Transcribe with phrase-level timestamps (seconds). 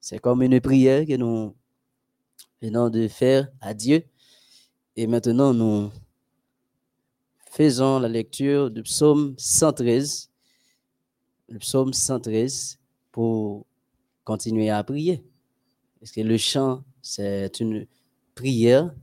[0.00, 1.54] C'est comme une prière que nous
[2.62, 4.04] venons de faire à Dieu.
[4.96, 5.90] Et maintenant, nous
[7.50, 10.30] faisons la lecture du psaume 113.
[11.50, 12.78] Le psaume 113
[13.12, 13.66] pour
[14.24, 15.22] continuer à prier.
[15.98, 17.86] Parce que le chant, c'est une
[18.34, 18.94] prière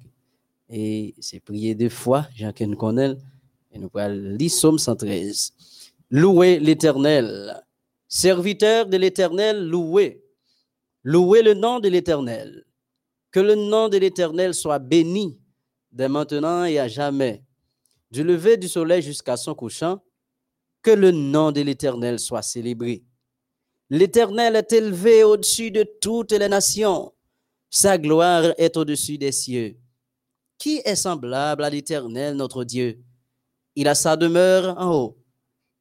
[0.70, 3.20] et c'est prier deux fois, Jean-Ken Connell,
[3.72, 5.54] et nous pourrons lire psaume 113.
[6.10, 7.67] Louez l'Éternel.
[8.08, 10.24] Serviteur de l'Éternel, louez.
[11.04, 12.66] Louez le nom de l'Éternel.
[13.32, 15.40] Que le nom de l'Éternel soit béni
[15.92, 17.44] dès maintenant et à jamais.
[18.10, 20.02] Du lever du soleil jusqu'à son couchant,
[20.82, 23.04] que le nom de l'Éternel soit célébré.
[23.90, 27.14] L'Éternel est élevé au-dessus de toutes les nations.
[27.70, 29.78] Sa gloire est au-dessus des cieux.
[30.58, 33.00] Qui est semblable à l'Éternel, notre Dieu?
[33.76, 35.17] Il a sa demeure en haut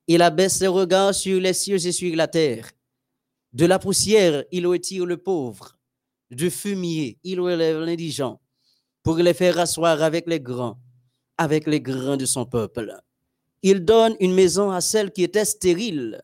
[0.07, 2.71] il abaisse ses regards sur les cieux et sur la terre.
[3.53, 5.79] De la poussière, il retire le pauvre.
[6.31, 8.41] Du fumier, il relève l'indigent
[9.03, 10.79] pour les faire asseoir avec les grands,
[11.39, 13.01] avec les grands de son peuple.
[13.63, 16.23] Il donne une maison à celle qui était stérile.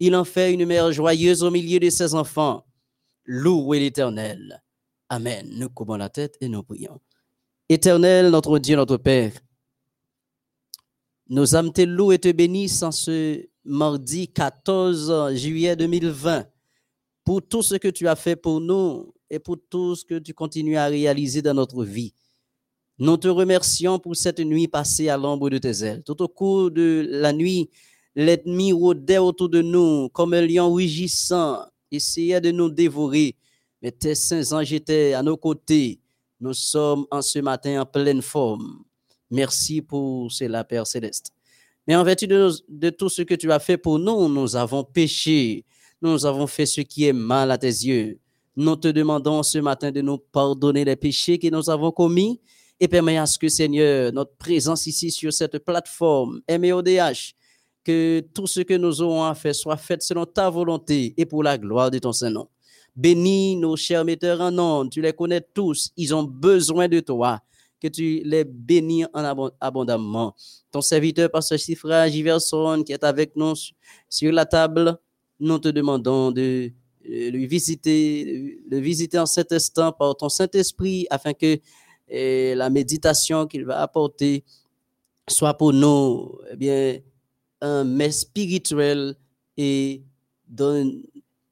[0.00, 2.66] Il en fait une mère joyeuse au milieu de ses enfants.
[3.24, 4.62] Louez l'Éternel.
[5.08, 5.48] Amen.
[5.52, 7.00] Nous couvrons la tête et nous prions.
[7.68, 9.32] Éternel, notre Dieu, notre Père,
[11.28, 16.46] nos âmes te louent et te bénissent en ce mardi 14 juillet 2020
[17.24, 20.32] pour tout ce que tu as fait pour nous et pour tout ce que tu
[20.32, 22.14] continues à réaliser dans notre vie.
[22.98, 26.02] Nous te remercions pour cette nuit passée à l'ombre de tes ailes.
[26.04, 27.68] Tout au cours de la nuit,
[28.14, 31.58] l'ennemi rôdait autour de nous comme un lion rugissant,
[31.90, 33.34] essayait de nous dévorer.
[33.82, 36.00] Mais tes saints anges étaient à nos côtés.
[36.40, 38.85] Nous sommes en ce matin en pleine forme.
[39.30, 41.32] Merci pour cela, Père céleste.
[41.86, 45.64] Mais en vertu de, tout ce que tu as fait pour nous, nous avons péché.
[46.02, 48.18] Nous avons fait ce qui est mal à tes yeux.
[48.56, 52.40] Nous te demandons ce matin de nous pardonner les péchés que nous avons commis
[52.80, 57.34] et permets à ce que, Seigneur, notre présence ici sur cette plateforme MEODH,
[57.84, 61.42] que tout ce que nous aurons à faire soit fait selon ta volonté et pour
[61.42, 62.48] la gloire de ton Saint-Nom.
[62.94, 67.40] Bénis nos chers metteurs en nom, tu les connais tous, ils ont besoin de toi
[67.80, 70.34] que tu les bénis en abondamment.
[70.70, 73.54] Ton serviteur, Pasteur Sifra Giverson, qui est avec nous
[74.08, 74.98] sur la table,
[75.38, 76.72] nous te demandons de
[77.08, 81.58] le visiter, le visiter en cet instant par ton Saint-Esprit afin que
[82.08, 84.44] eh, la méditation qu'il va apporter
[85.28, 86.98] soit pour nous eh bien,
[87.60, 89.14] un mais spirituel
[89.56, 90.02] et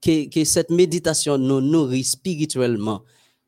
[0.00, 3.02] que, que cette méditation nous nourrit spirituellement.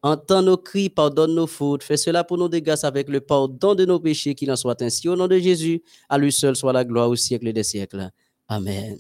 [0.06, 1.82] Entends nos cris, pardonne nos fautes.
[1.82, 4.80] Fais cela pour nous des grâces avec le pardon de nos péchés, qu'il en soit
[4.80, 5.08] ainsi.
[5.08, 8.12] Au nom de Jésus, à lui seul soit la gloire au siècle des siècles.
[8.46, 8.96] Amen.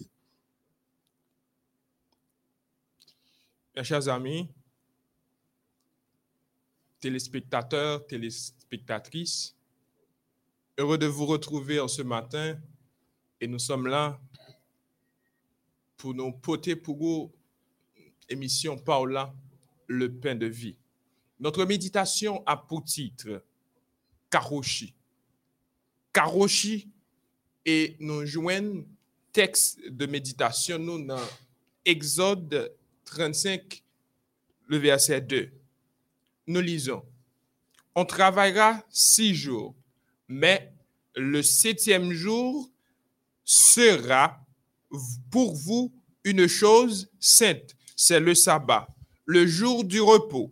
[3.76, 4.48] Mes chers amis,
[6.98, 9.54] téléspectateurs, téléspectatrices,
[10.76, 12.58] heureux de vous retrouver en ce matin
[13.40, 14.20] et nous sommes là
[15.96, 17.32] pour nous porter pour vous
[18.28, 19.32] émission Paula,
[19.86, 20.76] le pain de vie.
[21.38, 23.42] Notre méditation a pour titre
[24.30, 24.94] Karoshi.
[26.12, 26.88] Karoshi
[27.64, 28.86] et nous joignons
[29.32, 31.20] texte de méditation nous dans
[31.84, 32.74] Exode
[33.04, 33.82] 35,
[34.66, 35.50] le verset 2.
[36.46, 37.04] Nous lisons
[37.94, 39.74] On travaillera six jours,
[40.28, 40.72] mais
[41.14, 42.70] le septième jour
[43.44, 44.40] sera
[45.30, 45.92] pour vous
[46.24, 48.88] une chose sainte, c'est le sabbat,
[49.26, 50.50] le jour du repos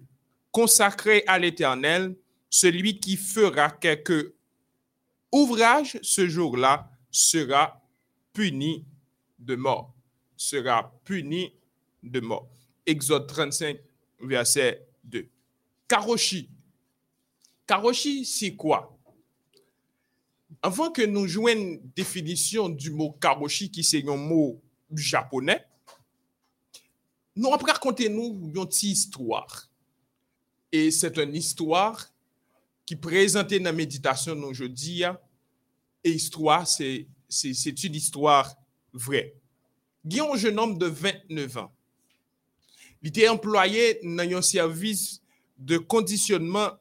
[0.54, 2.16] consacré à l'Éternel,
[2.48, 4.36] celui qui fera quelque
[5.32, 7.82] ouvrage ce jour-là sera
[8.32, 8.86] puni
[9.36, 9.92] de mort.
[10.36, 11.52] Sera puni
[12.04, 12.48] de mort.
[12.86, 13.78] Exode 35,
[14.20, 15.28] verset 2.
[15.88, 16.48] Karoshi.
[17.66, 18.96] Karoshi, c'est quoi?
[20.62, 25.66] Avant que nous jouions une définition du mot karoshi, qui c'est un mot japonais,
[27.34, 29.68] nous raconter nous une petite histoire.
[30.76, 32.04] Et c'est une histoire
[32.84, 35.04] qui présentait dans la méditation aujourd'hui.
[36.02, 37.06] Et histoire, c'est
[37.84, 38.52] une histoire
[38.92, 39.36] vraie.
[40.04, 41.72] Guillaume, un jeune homme de 29 ans.
[43.00, 45.22] Il était employé dans un service
[45.56, 46.72] de conditionnement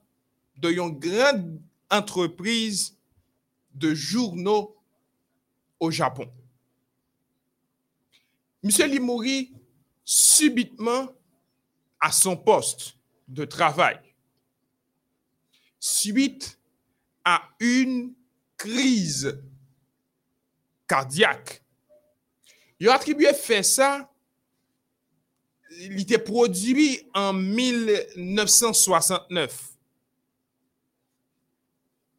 [0.57, 1.61] d'une grande
[1.91, 2.97] entreprise
[3.75, 4.75] de journaux
[5.79, 6.27] au Japon.
[8.63, 9.53] Monsieur Limori,
[10.03, 11.09] subitement
[11.99, 12.95] à son poste
[13.33, 13.99] de travail
[15.79, 16.59] suite
[17.25, 18.13] à une
[18.57, 19.41] crise
[20.87, 21.63] cardiaque.
[22.79, 24.13] Il a attribué fait ça
[25.79, 29.69] il était produit en 1969.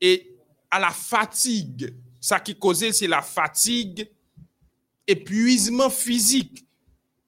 [0.01, 0.35] Et
[0.71, 4.11] à la fatigue, ça qui causait, c'est la fatigue,
[5.07, 6.67] épuisement physique,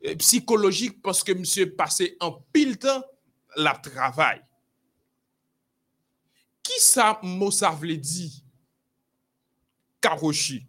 [0.00, 3.02] et psychologique, parce que monsieur passait en pile temps
[3.56, 4.42] la travail.
[6.62, 8.30] Qui ça, mot ça veut dire?
[10.00, 10.66] Karoshi.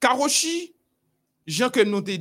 [0.00, 0.74] Karoshi,
[1.46, 2.20] Jean que nous te.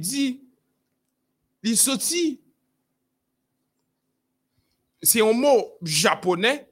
[5.03, 6.69] C'est un mot japonais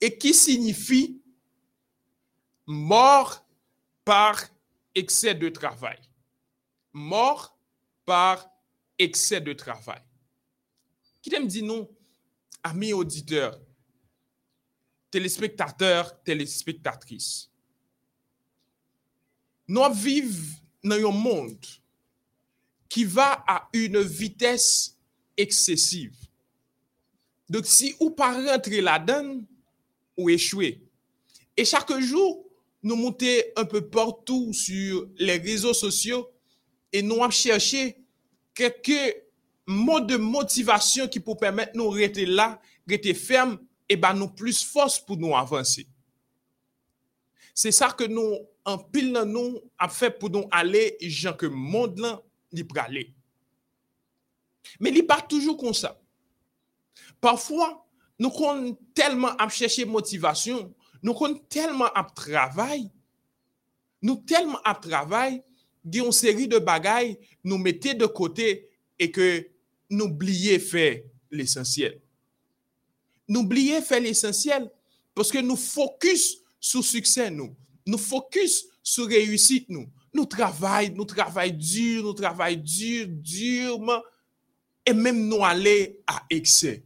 [0.00, 1.22] et qui signifie
[2.66, 3.46] mort
[4.04, 4.40] par
[4.94, 5.98] excès de travail.
[6.92, 7.56] Mort
[8.04, 8.50] par
[8.98, 10.02] excès de travail.
[11.22, 11.88] Qui t'aime dit non,
[12.62, 13.58] amis auditeurs,
[15.10, 17.48] téléspectateurs, téléspectatrices?
[19.68, 21.64] Nous vivons dans un monde
[22.88, 24.98] qui va à une vitesse
[25.36, 26.16] excessive.
[27.48, 29.40] Donc, si vous pas rentrer là-dedans,
[30.16, 30.82] ou échouer.
[31.56, 32.46] Et chaque jour,
[32.82, 33.26] nous montons
[33.56, 36.30] un peu partout sur les réseaux sociaux
[36.92, 37.96] et nous cherché
[38.54, 39.21] quelques
[39.68, 42.56] mod de motivasyon ki pou permèt nou rete la,
[42.88, 43.56] rete ferm,
[43.90, 45.84] e ba nou plus fos pou nou avanse.
[47.52, 52.00] Se sa ke nou anpil nan nou ap fè pou nou ale jan ke mod
[52.00, 52.20] lan
[52.54, 53.04] li prale.
[54.80, 55.92] Men li pa toujou kon sa.
[57.22, 57.68] Parfwa,
[58.20, 60.70] nou kon telman ap chèche motivasyon,
[61.04, 62.86] nou kon telman ap travay,
[64.02, 65.42] nou telman ap travay,
[65.82, 68.46] di yon seri de bagay nou mette de kote
[69.00, 69.28] e ke
[69.92, 70.86] noubliye fè
[71.32, 71.98] l'esensyel.
[73.32, 74.68] Noubliye fè l'esensyel,
[75.16, 77.52] poske nou fokus sou suksè nou,
[77.88, 84.02] nou fokus sou reyusit nou, nou travay, nou travay dur, nou travay dur, durman,
[84.84, 86.80] e menm nou ale a ekse.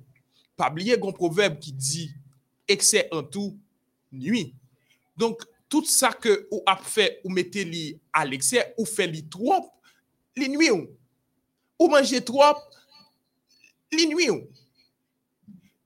[0.56, 2.06] Pabliye gon proverb ki di,
[2.70, 3.54] ekse an tou,
[4.14, 4.50] nui.
[5.18, 5.42] Donk,
[5.72, 9.72] tout sa ke ou ap fè ou mette li al ekse, ou fè li trop,
[10.38, 10.86] li nui ou.
[11.78, 12.60] ou manje trop,
[13.94, 14.44] li nwi ou.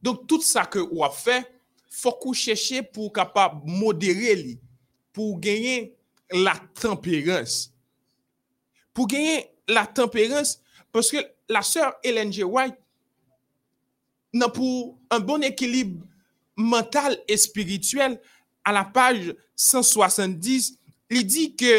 [0.00, 1.40] Donk tout sa ke ou ap fe,
[1.90, 4.54] fok ou chèche pou kapab modere li,
[5.12, 5.90] pou genye
[6.32, 7.68] la temperance.
[8.96, 10.58] Pou genye la temperance,
[10.94, 12.46] paske la sèr Ellen G.
[12.46, 12.78] White,
[14.32, 15.98] nan pou an bon ekilib
[16.56, 18.18] mental et spirituel,
[18.64, 20.72] a la page 170,
[21.10, 21.74] li di ke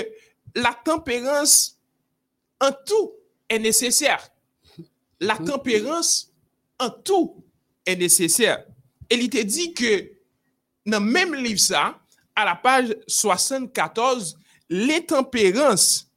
[0.57, 1.77] la temperance
[2.61, 3.15] an tou
[3.51, 4.29] est nécessaire.
[5.19, 6.31] La tempérance
[6.79, 7.43] en tout
[7.85, 8.65] est nécessaire.
[9.09, 10.11] Et il te dit que
[10.85, 11.99] dans le même livre, ça,
[12.35, 14.37] à la page 74,
[14.69, 16.09] les tempérances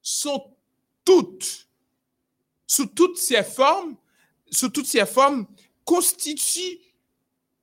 [0.00, 0.56] sont
[1.04, 1.68] toutes,
[2.66, 3.96] sous toutes ces formes,
[4.50, 5.46] sous toutes ces formes,
[5.84, 6.80] constituent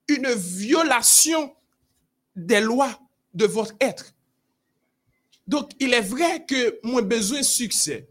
[0.08, 1.56] une violation
[2.36, 3.00] des lois
[3.34, 4.14] de votre être.
[5.48, 8.08] Donc, il est vrai que moi besoin de succès.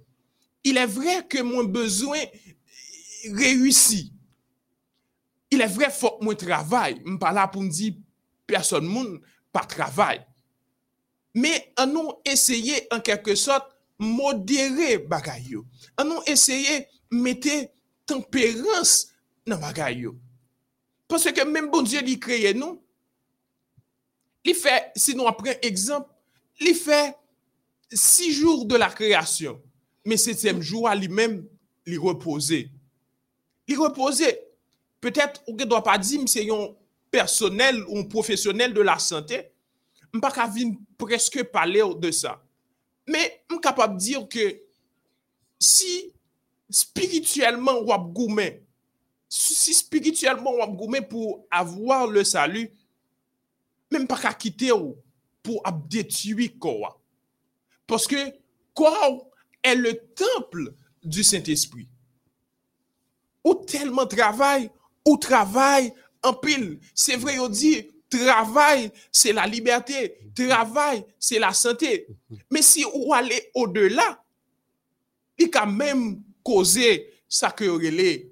[0.65, 2.21] il est vrai que mon besoin
[3.33, 4.13] réussi.
[5.51, 7.01] Il est vrai faut que mon travail.
[7.05, 7.95] Je ne pas là pour me dire
[8.47, 9.21] personne monde
[9.53, 10.25] pas travail.
[11.35, 15.57] Mais on nous essayer en quelque sorte modérer bagay.
[15.99, 17.71] On nous essayer mettre
[18.07, 19.09] tempérance
[19.47, 20.07] dans bagay.
[21.09, 22.83] Parce que même bon Dieu lui créé nous.
[24.45, 26.11] Il fait si nous prenons exemple,
[26.61, 27.15] il fait
[27.93, 29.63] six jours de la création.
[30.07, 31.41] men setyem joua li men
[31.89, 32.65] li repose.
[33.69, 34.29] Li repose,
[35.03, 36.73] petet ou gen do pa di mse yon
[37.13, 39.43] personel ou profesyonel de la sante,
[40.13, 42.37] mpa ka vin preske pale ou de sa.
[43.09, 44.45] Men m kapap dir ke
[45.63, 46.13] si
[46.73, 48.61] spirituelman wap goumen,
[49.33, 52.67] si spirituelman wap goumen pou avwa le salu,
[53.93, 54.97] men pa ka kite ou
[55.45, 56.95] pou ap detui kowa.
[57.91, 58.31] Paske
[58.79, 59.21] kowa ou
[59.63, 61.89] est le temple du Saint-Esprit.
[63.45, 64.71] Ou tellement travail,
[65.07, 65.93] ou travail
[66.23, 66.79] en pile.
[66.95, 70.19] C'est vrai, on dit travail, c'est la liberté.
[70.35, 72.07] Travail, c'est la santé.
[72.51, 74.23] Mais si on allez au-delà,
[75.39, 78.27] il a même causé ça que relève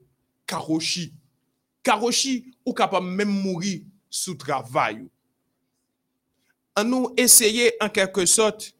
[0.46, 1.14] karoshi.
[1.82, 5.08] Karoshi ou capable même mourir sous travail.
[6.76, 8.75] On nous essayer en quelque sorte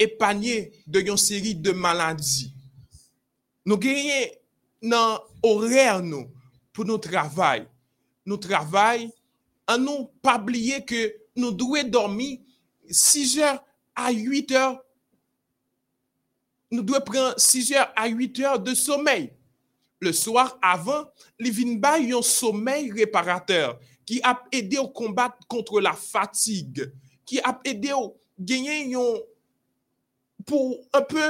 [0.00, 2.48] epanye de yon seri de maladi.
[3.66, 4.30] Nou genye
[4.80, 6.28] nan orèr nou
[6.74, 7.66] pou nou travay.
[8.24, 9.08] Nou travay
[9.70, 12.38] an nou pabliye ke nou dwe dormi
[12.90, 13.60] 6 or
[13.94, 14.80] a 8 or.
[16.70, 19.28] Nou dwe pren 6 or a 8 or de somey.
[20.00, 21.04] Le soar avan,
[21.36, 23.76] li vin ba yon somey reparateur
[24.10, 26.82] ki ap ede ou kombat kontre la fatig,
[27.28, 29.20] ki ap ede ou genyen yon
[30.50, 31.28] pou un peu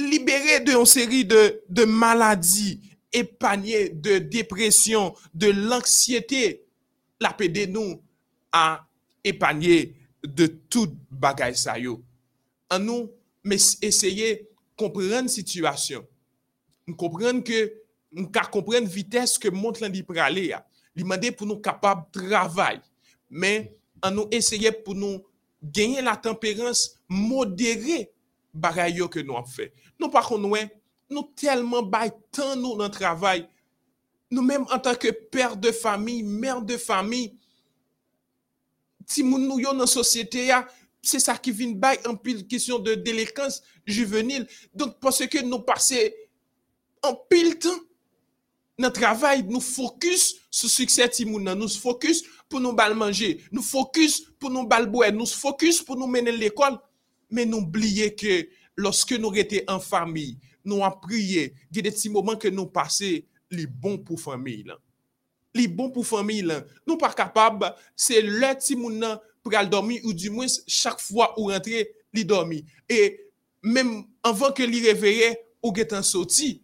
[0.00, 2.78] libere de yon seri de, de maladi,
[3.12, 6.60] epanye de depresyon, de lansyete,
[7.20, 7.98] la pede nou
[8.54, 8.80] a
[9.26, 9.90] epanye
[10.24, 11.98] de tout bagay sayo.
[12.70, 13.08] An nou,
[13.42, 14.38] mes eseye
[14.78, 16.04] kompren situasyon.
[16.88, 17.66] M kompren ke,
[18.14, 20.62] m ka kompren vites ke mont lan li prale ya.
[20.96, 22.80] Li mande pou nou kapab travay.
[23.30, 23.68] Men,
[24.04, 25.20] an nou eseye pou nou
[25.60, 28.06] genye la temperans modere
[28.52, 29.70] bagay yo ke nou ap fe.
[30.00, 30.66] Nou pa kon wè,
[31.10, 33.44] nou telman bay tan nou nan travay.
[34.30, 37.28] Nou menm an tanke per de fami, mer de fami,
[39.10, 40.62] ti moun nou yo nan sosyete ya,
[41.02, 44.46] se sa ki vin bay an pil kisyon de delekans juvenil.
[44.76, 46.08] Donk pwase ke nou pase
[47.06, 47.80] an pil tan
[48.80, 53.34] nan travay, nou fokus sou suksè ti moun nan, nou fokus pou nou bal manje,
[53.52, 56.78] nou fokus pou nou bal bouè, nou fokus pou nou menen l'ekol,
[57.32, 58.44] men nou bliye ke
[58.80, 60.34] loske nou rete an fami,
[60.66, 63.20] nou an priye, ge de ti moman ke nou pase
[63.50, 64.78] li bon pou fami lan.
[65.56, 66.62] Li bon pou fami lan.
[66.86, 67.64] Nou pa kapab,
[67.98, 72.24] se le ti moun nan pral dormi ou di mwen chak fwa ou rentre li
[72.26, 72.62] dormi.
[72.86, 73.16] E
[73.64, 76.58] men anvan ke li reveye ou get an soti,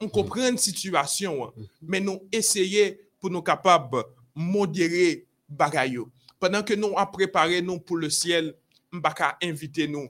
[0.00, 3.96] on komprende situasyon an, men nou esye pou nou kapab
[4.36, 6.06] modere bagay yo.
[6.40, 8.52] Pendan ke nou an prepare nou pou le siel
[8.94, 10.08] mba ka invite nou,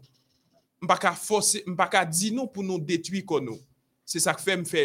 [0.83, 3.61] mba ka fose, mba ka di nou pou nou detwi kon nou.
[4.07, 4.85] Se sak fe mfe,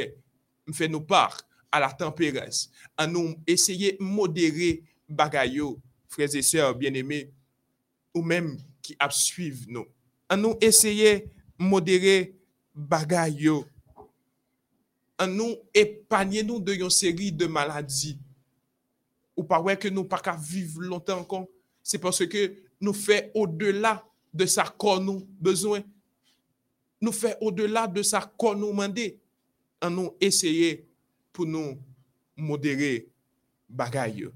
[0.70, 1.38] mfe nou par
[1.72, 2.70] a la temperance.
[3.00, 5.76] An nou esye modere bagay yo,
[6.12, 7.26] freze se ou bien eme,
[8.16, 9.86] ou menm ki ap suiv nou.
[10.32, 11.22] An nou esye
[11.62, 12.34] modere
[12.74, 13.62] bagay yo.
[15.22, 18.16] An nou epanye nou de yon seri de maladi.
[19.38, 21.46] Ou pa wè ke nou pa ka viv lontan kon.
[21.84, 22.50] Se parce ke
[22.82, 25.84] nous fait au-delà de ça qu'on nous besoin.
[27.00, 29.00] Nous fait au-delà de ça qu'on nous demande.
[29.80, 30.88] À nous essayer
[31.34, 31.80] pour nous
[32.36, 33.08] modérer
[33.68, 34.28] bagaille.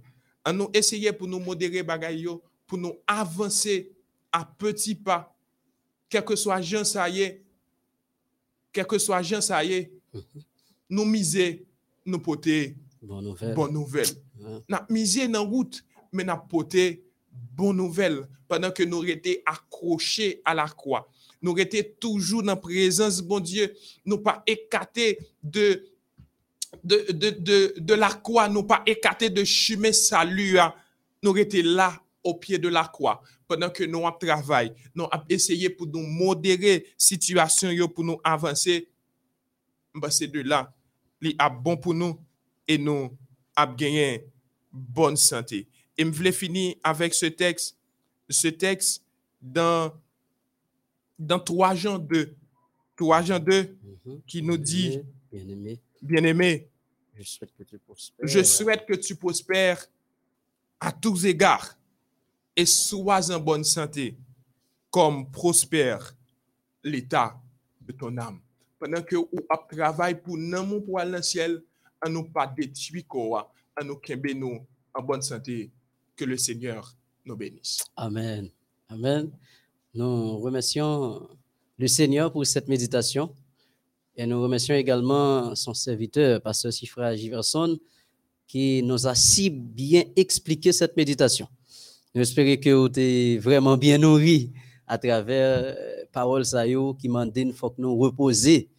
[0.44, 2.28] À nous essayer pour nous modérer bagaille,
[2.66, 3.92] pour nous avancer
[4.32, 5.36] à petits pas.
[6.10, 7.44] Quel que soit Jean ça y est,
[8.72, 9.92] quel que soit Jean ça y est,
[10.90, 11.66] nous miser,
[12.06, 13.54] nous porter bonne nouvelle.
[13.54, 14.08] Bonne nouvelle.
[14.38, 17.05] Nous miser dans route, mais nous porter
[17.56, 21.10] bonne nouvelle pendant que nous étions accrochés à la croix.
[21.42, 23.74] Nous étions toujours dans la présence, bon Dieu,
[24.06, 25.84] nous pas écartés de,
[26.84, 30.60] de, de, la croix, nous pas écartés de chemin salut.
[30.60, 30.74] Hein.
[31.22, 34.74] Nous étions là au pied de la croix pendant que nous travaillons.
[34.94, 38.90] Nous avons essayé pour nous modérer la situation, pour nous avancer.
[39.94, 40.74] Ben, c'est de là,
[41.22, 42.20] li a bon pour nous
[42.68, 43.16] et nous
[43.56, 44.26] avons gagné
[44.72, 45.68] bonne santé.
[45.98, 47.78] Et je voulais finir avec ce texte,
[48.30, 49.04] ce texte
[49.42, 49.94] dans,
[51.18, 52.36] dans 3 Jean 2.
[52.96, 53.78] 3 Jean 2
[54.28, 55.00] qui nous dit,
[55.32, 56.68] bien-aimé, bien-aimé,
[57.16, 58.28] je souhaite que tu prospères.
[58.28, 59.86] Je souhaite que tu prospères
[60.80, 61.78] à tous égards
[62.56, 64.16] et sois en bonne santé,
[64.90, 66.16] comme prospère
[66.84, 67.40] l'état
[67.82, 68.40] de ton âme.
[68.80, 69.28] Pendant que vous
[69.70, 71.64] travaillez pour nous, pour aller dans le ciel,
[72.02, 73.06] à nous pas détruire,
[73.76, 74.00] à nous
[74.36, 75.72] nous en bonne santé
[76.16, 76.96] que le Seigneur
[77.26, 77.84] nous bénisse.
[77.96, 78.50] Amen.
[78.90, 79.32] Amen.
[79.94, 81.28] Nous remercions
[81.78, 83.34] le Seigneur pour cette méditation
[84.16, 87.78] et nous remercions également son serviteur, Pasteur Sifra Giverson,
[88.48, 91.48] qui nous a si bien expliqué cette méditation.
[92.14, 94.54] Nous espérons que vous êtes vraiment bien nourri
[94.88, 98.70] à travers euh, parole Sayo qui m'a dit qu'il faut que nous reposer.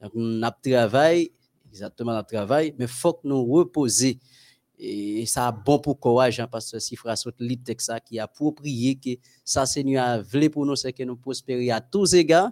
[0.00, 1.28] Donc, nous travaillons,
[1.70, 4.18] exactement notre travail, mais il faut que nous reposer
[4.82, 8.96] et ça bon pour courage, hein, parce que si frère lit texte qui a approprié
[8.96, 9.10] que
[9.44, 12.50] ça Seigneur a voulu pour nous, c'est que nous prospérions à tous égards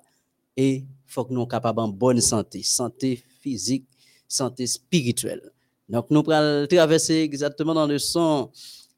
[0.55, 3.87] et faut que nous soyons capables en bonne santé, santé physique,
[4.29, 5.51] santé spirituelle.
[5.89, 8.51] Donc nous allons traverser exactement dans le son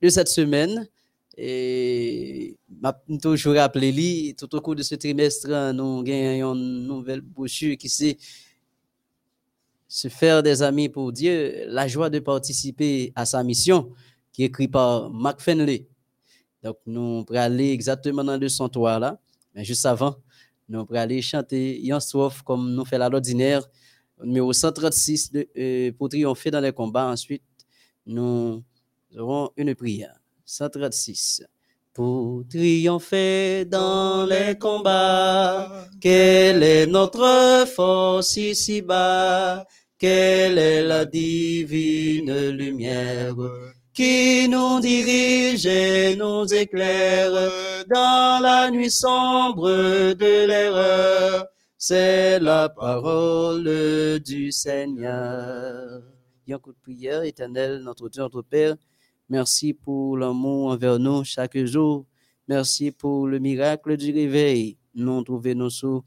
[0.02, 0.88] de cette semaine.
[1.36, 7.76] Et je toujours rappelé, tout au cours de ce trimestre, nous avons une nouvelle brochure
[7.78, 8.18] qui c'est
[9.90, 13.90] se faire des amis pour Dieu, la joie de participer à sa mission,
[14.32, 15.88] qui est écrit par Mark Fenley.
[16.62, 19.18] Donc, nous allons aller exactement dans le toit là,
[19.52, 20.14] mais juste avant,
[20.68, 23.68] nous allons aller chanter Yan Strophe comme nous à l'ordinaire,
[24.22, 27.08] numéro 136 de, euh, pour triompher dans les combats.
[27.08, 27.42] Ensuite,
[28.06, 28.62] nous
[29.18, 30.14] aurons une prière.
[30.44, 31.42] 136.
[31.92, 35.88] pour triompher dans les combats.
[36.00, 39.66] Quelle est notre force ici-bas?
[40.00, 43.36] Quelle est la divine lumière
[43.92, 47.30] qui nous dirige et nous éclaire
[47.86, 51.44] dans la nuit sombre de l'erreur?
[51.76, 56.00] C'est la parole du Seigneur.
[56.48, 58.76] A un coup de prière, éternel, notre Dieu, notre Père.
[59.28, 62.06] Merci pour l'amour envers nous chaque jour.
[62.48, 64.78] Merci pour le miracle du réveil.
[64.94, 66.02] Nous trouvons nous sous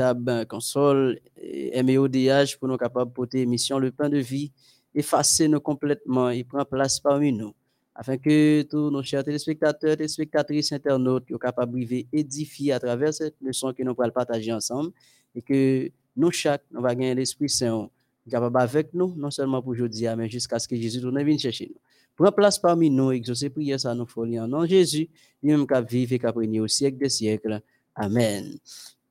[0.00, 4.50] table console et MODH pour nous capables de porter mission le pain de vie,
[4.94, 7.52] effacer nous complètement et prendre place parmi nous,
[7.94, 13.36] afin que tous nos chers téléspectateurs, téléspectatrices, internautes soient capables de édifier à travers cette
[13.42, 14.90] leçon que nous allons partager ensemble
[15.34, 17.90] et que nous, chaque, nous va gagner l'Esprit Saint
[18.30, 21.68] capable avec nous, non seulement pour aujourd'hui, mais jusqu'à ce que Jésus nous vienne chercher
[21.68, 21.80] nous.
[22.16, 25.08] Prends place parmi nous, exaucer prière, ça nous folie en nom Jésus,
[25.42, 27.60] lui-même qui vivre et qui au siècle des siècles.
[27.94, 28.56] Amen.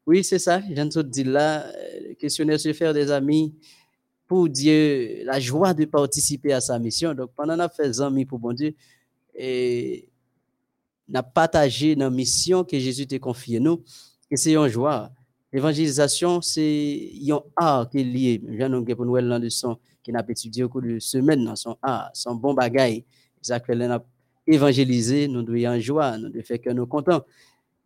[0.09, 3.53] Oui, c'est ça, je de dire là, le questionnaire se faire des amis
[4.25, 7.13] pour Dieu, la joie de participer à sa mission.
[7.13, 8.73] Donc, pendant qu'on a fait amis pour bon Dieu,
[9.35, 10.09] et
[11.07, 13.83] n'a partagé la mission que Jésus t'a confiée nous,
[14.31, 15.11] et c'est une joie.
[15.53, 18.41] L'évangélisation, c'est un art qui est lié.
[18.47, 21.45] Je viens de pour nous la leçon qui n'a pas étudié au cours de semaine
[21.45, 23.05] dans son art, son bon bagaille.
[23.51, 23.59] A
[24.47, 27.21] évangélisé, nous devons en joie, nous devons faire que nous contents.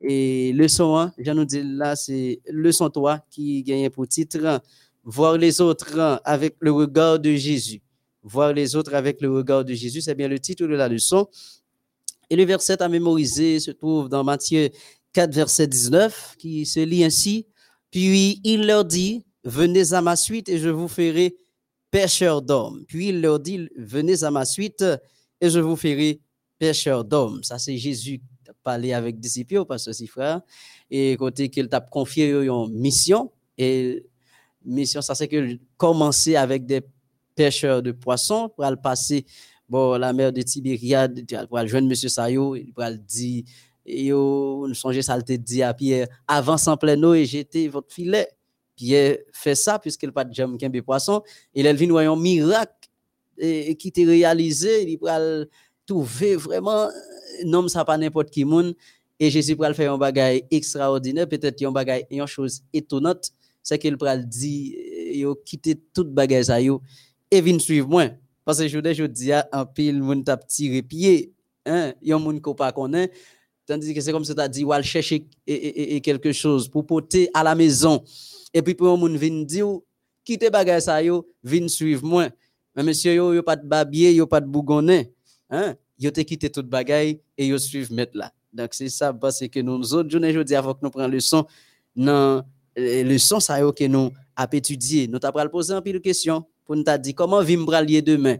[0.05, 4.61] Et leçon 1, je nous dis là, c'est leçon 3 qui gagne pour titre
[5.05, 7.81] Voir les autres avec le regard de Jésus.
[8.21, 11.27] Voir les autres avec le regard de Jésus, c'est bien le titre de la leçon.
[12.29, 14.69] Et le verset à mémoriser se trouve dans Matthieu
[15.13, 17.47] 4, verset 19, qui se lit ainsi.
[17.91, 21.35] Puis il leur dit, venez à ma suite et je vous ferai
[21.91, 22.83] pêcheurs d'hommes.
[22.87, 24.83] Puis il leur dit, venez à ma suite
[25.41, 26.21] et je vous ferai
[26.59, 27.43] pêcheurs d'hommes.
[27.43, 28.21] Ça, c'est Jésus
[28.63, 30.41] parlé avec disciples, parce que frère.
[30.89, 33.31] Et côté qu'il t'a confié une mission.
[33.57, 34.05] Et
[34.63, 36.81] mission, ça, c'est que commencer avec des
[37.35, 39.25] pêcheurs de poissons pour aller passer
[39.67, 41.95] bon, la mer de Tibériade, pour aller joindre M.
[41.95, 43.43] Sayo, pour aller dire,
[43.85, 47.93] yo, nous songez, ça te dit à Pierre, avance en plein eau et jetez votre
[47.93, 48.27] filet.
[48.75, 51.21] Pierre fait ça puisqu'il pas de jambes de poisson.
[51.53, 52.89] Et il vient un miracle
[53.37, 54.89] et, qui était réalisé.
[54.89, 54.99] Il
[55.85, 56.89] trouver vraiment,
[57.45, 58.75] non, ça pas n'importe qui monde.
[59.19, 63.95] Et Jésus va faire un bagage extraordinaire, peut-être un bagage, une chose étonnante, c'est qu'il
[63.95, 64.75] va dire,
[65.15, 66.81] yo quitter toute bagage ça yo
[67.31, 68.09] et vient suivre moi.
[68.43, 71.31] Parce que je je dis, un pile, moun t'a tiré pied,
[71.65, 72.73] hein, yon moun ko pas.
[73.65, 77.43] Tandis que c'est comme ça, tu as dit, ou chercher quelque chose pour porter à
[77.43, 78.03] la maison.
[78.53, 79.79] Et puis, pour un monde vient dire,
[80.25, 81.25] quittez bagay ça yo,
[81.67, 82.27] suivre moi.
[82.75, 85.13] Mais monsieur yo, yo pas de babier, yo pas de bougonnet.
[85.53, 85.75] Hein?
[85.99, 88.33] Yo te quitté toute bagay et yo suivre mettre là.
[88.51, 91.45] Donc, c'est ça, parce que nous autres, journée, dis, avant que nous prenions le son,
[91.95, 95.07] le son, ça que nous avons étudié.
[95.07, 98.37] Nous avons posé un peu de questions pour nous dire comment vivre bralier demain?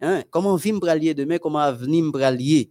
[0.00, 0.22] Hein?
[0.30, 2.70] Comment vivre bralier demain, comment avenir bralier.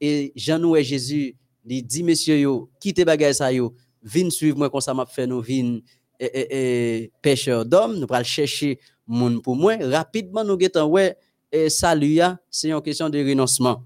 [0.00, 4.80] Et Jean et Jésus, dit, monsieur yo, quittez bagay ça yo, vin suivre moi, comme
[4.80, 5.78] ça m'a fait nous, vin
[6.18, 9.76] et, pêcheur d'hommes, nous allons chercher monde pour moi.
[9.80, 11.16] Rapidement, nous allons ouais,
[11.54, 12.18] et salut,
[12.50, 13.84] c'est une question de renoncement.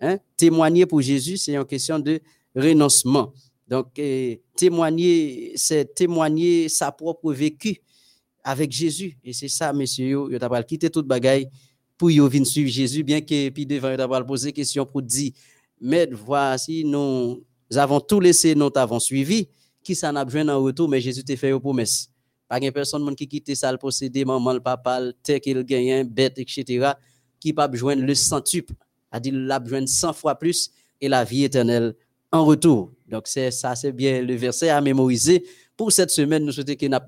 [0.00, 0.18] Hein?
[0.38, 2.18] Témoigner pour Jésus, c'est une question de
[2.56, 3.34] renoncement.
[3.68, 4.00] Donc,
[4.56, 7.76] témoigner, c'est témoigner sa propre vécu
[8.42, 9.18] avec Jésus.
[9.22, 11.46] Et c'est ça, monsieur, vous avez quitté toute bagaille
[11.98, 15.32] pour venir suivre Jésus, bien que puis devant, vous avez posé question pour dire,
[15.78, 17.44] mais voici, nous
[17.76, 19.46] avons tout laissé, nous avons suivi
[19.82, 22.08] qui ça n'a besoin en retour, mais Jésus t'a fait une promesse.
[22.48, 26.38] Pas une personne qui quitte ça, le posséder, maman, le papa, le qu'il gagne, bête,
[26.38, 26.94] etc.,
[27.40, 28.74] qui pas besoin le centuple,
[29.10, 31.94] a dit l'a besoin 100 fois plus et la vie éternelle
[32.30, 32.92] en retour.
[33.08, 35.44] Donc, c'est ça, c'est bien le verset à mémoriser.
[35.76, 37.02] Pour cette semaine, nous souhaitons qu'on a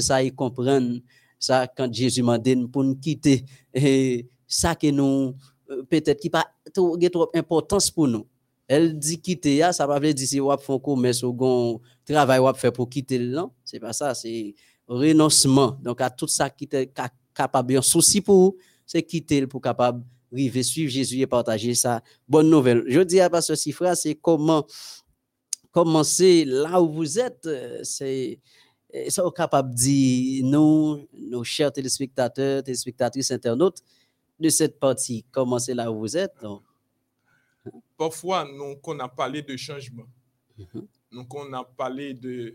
[0.00, 0.98] ça et comprendre
[1.38, 3.44] ça quand Jésus m'a dit pour nous quitter.
[3.72, 5.34] Et ça que nous,
[5.70, 8.26] euh, peut-être qui pas trop, trop importance pour nous.
[8.66, 11.22] Elle dit quitter, ça va dire si on fait un commerce
[12.06, 14.54] travail on faire pour quitter non, c'est pas ça, c'est
[14.86, 15.78] renoncement.
[15.82, 16.90] Donc à tout ça qui est
[17.34, 22.50] capable un souci pour c'est quitter pour capable arriver suivre Jésus et partager sa bonne
[22.50, 22.84] nouvelle.
[22.88, 24.66] Je dis à pasteur Sifra, c'est comment
[25.70, 27.48] commencer là où vous êtes,
[27.82, 28.40] c'est
[29.08, 33.82] ça capable de dire nous, nos chers téléspectateurs, téléspectatrices, internautes
[34.38, 36.34] de cette partie, commencer là où vous êtes.
[36.42, 36.62] Donc,
[37.96, 40.06] parfois, nous, on a parlé de changement.
[40.58, 40.86] Mhm.
[41.12, 42.54] Donc, on a parlé de,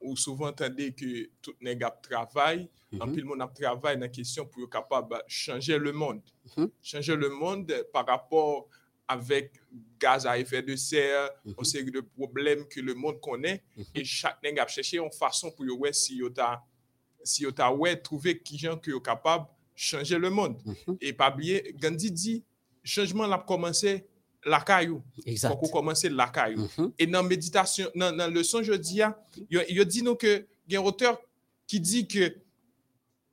[0.00, 2.68] ou souvent entendez que tout les gars travaillent,
[3.00, 6.22] en plus, on a travaillé dans la question pour être capable de changer le monde.
[6.56, 6.70] Mhm.
[6.82, 8.68] Changer le monde par rapport
[9.08, 9.52] avec
[10.00, 11.54] gaz à effet de serre, Mhm.
[11.58, 13.84] une série de problèmes que le monde connaît, Mhm.
[13.94, 16.62] et chaque nègre a cherché une façon pour ouais si yo ta
[17.22, 20.56] si ta ouais trouver qui gens que yo capable de changer le monde.
[20.64, 20.96] Mhm.
[21.00, 22.44] Et pas oublier, Gandhi dit,
[22.84, 24.06] changement l'a commencé
[24.46, 25.02] la caillou.
[25.26, 25.50] Exact.
[25.50, 26.68] Faut qu'on commence la caillou.
[26.78, 26.92] Mhm.
[26.98, 29.00] Et dans méditation, dans, dans leçon jeudi,
[29.50, 31.20] il dit nous que il y a un auteur
[31.66, 32.36] qui dit que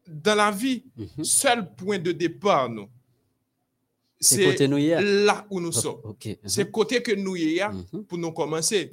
[0.07, 1.23] dans la vie, Mhm.
[1.23, 2.89] seul point de départ, nous,
[4.19, 5.99] C'est là où nous sommes.
[6.05, 6.35] Mhm.
[6.45, 8.05] C'est le côté que nous y a Mhm.
[8.05, 8.91] pour nous commencer.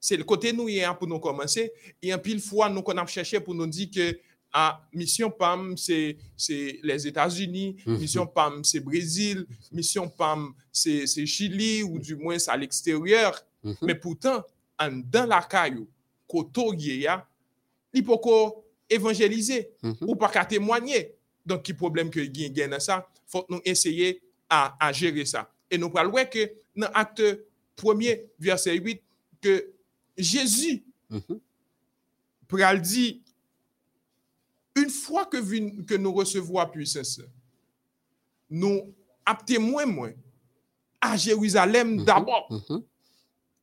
[0.00, 1.72] C'est le côté nous y a pour nous commencer.
[2.02, 4.18] Et en pile fois, nous qu'on a cherché pour nous dire que
[4.58, 6.16] à Mission PAM, c'est
[6.82, 7.98] les États-Unis, mm -hmm.
[8.00, 13.32] Mission PAM, c'est Brésil, Mission PAM, c'est Chili, ou du moins c'est à l'extérieur.
[13.62, 13.86] Mm -hmm.
[13.86, 14.38] Mais pourtant,
[14.78, 15.86] en dans la caillou,
[16.26, 17.16] koto ya,
[17.92, 20.08] li poko évangéliser mm -hmm.
[20.08, 21.02] ou pas qu'à témoigner.
[21.48, 24.10] Donc, qui problème que gagne dans ça, faut nous essayer
[24.48, 25.42] à, à gérer ça.
[25.70, 26.42] Et nous parlons que
[26.74, 27.22] dans acte
[27.76, 29.00] 1er, verset 8,
[29.40, 29.54] que
[30.16, 31.38] Jésus mhm.
[32.48, 33.22] pral dit
[34.76, 37.20] une fois que, nous recevons la puissance,
[38.48, 38.94] nous
[39.44, 40.12] témoin moins
[41.00, 42.04] à Jérusalem Mhm.
[42.04, 42.82] d'abord Mhm.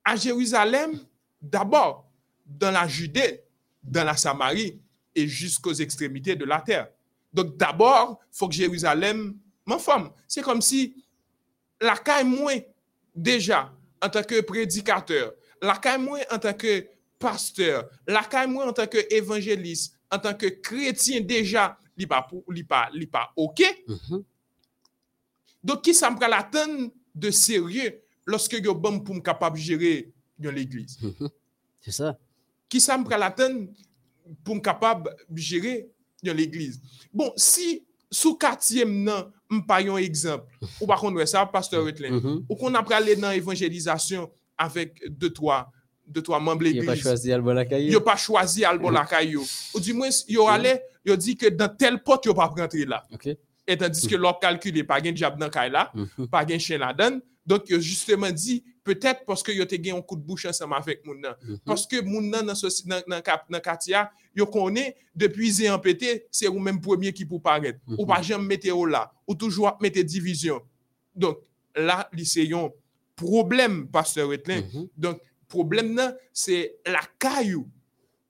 [0.03, 0.99] à Jérusalem,
[1.41, 2.09] d'abord
[2.45, 3.41] dans la Judée,
[3.81, 4.79] dans la Samarie
[5.15, 6.89] et jusqu'aux extrémités de la terre.
[7.33, 10.11] Donc d'abord, il faut que Jérusalem m'en forme.
[10.27, 11.03] C'est comme si
[11.79, 12.57] la caille moins
[13.15, 13.71] déjà
[14.01, 16.85] en tant que prédicateur, la caille moins en tant que
[17.17, 22.87] pasteur, la caille moins en tant que évangéliste, en tanke kretien deja li pa, pa,
[23.11, 23.61] pa ok.
[23.87, 24.23] Mm -hmm.
[25.63, 30.11] Do ki sa m pral atan de serye loske yo bom pou m kapab jere
[30.39, 30.99] yon l'eglise.
[31.01, 31.31] Mm -hmm.
[31.81, 32.17] Se sa.
[32.69, 33.67] Ki sa m pral atan
[34.43, 35.87] pou m kapab jere
[36.21, 36.79] yon l'eglise.
[37.13, 40.43] Bon, si sou katye m nan m pa yon ekzamp,
[40.81, 41.87] ou bakon wè sa, pastor mhm.
[41.87, 42.45] Retlin, mm -hmm.
[42.49, 45.65] ou kon ap pral le nan evanjelizasyon avèk 2-3
[46.13, 46.85] de to a memble eglise.
[46.85, 47.95] Yo pa chwazi al bon lakay yo.
[47.97, 49.45] Yo pa chwazi al bon lakay yo.
[49.73, 53.01] Ou di mwen, yo ale, yo di ke dan tel pot yo pa prentri la.
[53.13, 53.33] Ok.
[53.65, 54.23] Et tandis ke hmm.
[54.25, 56.27] lop kalkule, pa gen jab nan kay la, hmm.
[56.31, 60.03] pa gen chen la den, donk yo justeman di, petèt poske yo te gen yon
[60.03, 61.37] kout bouch ansama fek moun nan.
[61.39, 61.61] Hmm.
[61.71, 63.23] Poske moun nan nan, nan, nan,
[63.55, 67.79] nan katia, yo konen, depi ze anpete, se ou menm premier ki pou paret.
[67.85, 67.99] Mm -hmm.
[68.01, 70.59] Ou pa jem meteo la, ou toujwa mete divizyon.
[71.15, 71.37] Donk,
[71.75, 72.71] la, li se yon
[73.15, 74.65] problem, pastor Etlin.
[74.65, 74.89] Mm -hmm.
[74.97, 75.21] Donk,
[76.31, 77.67] c'est la caillou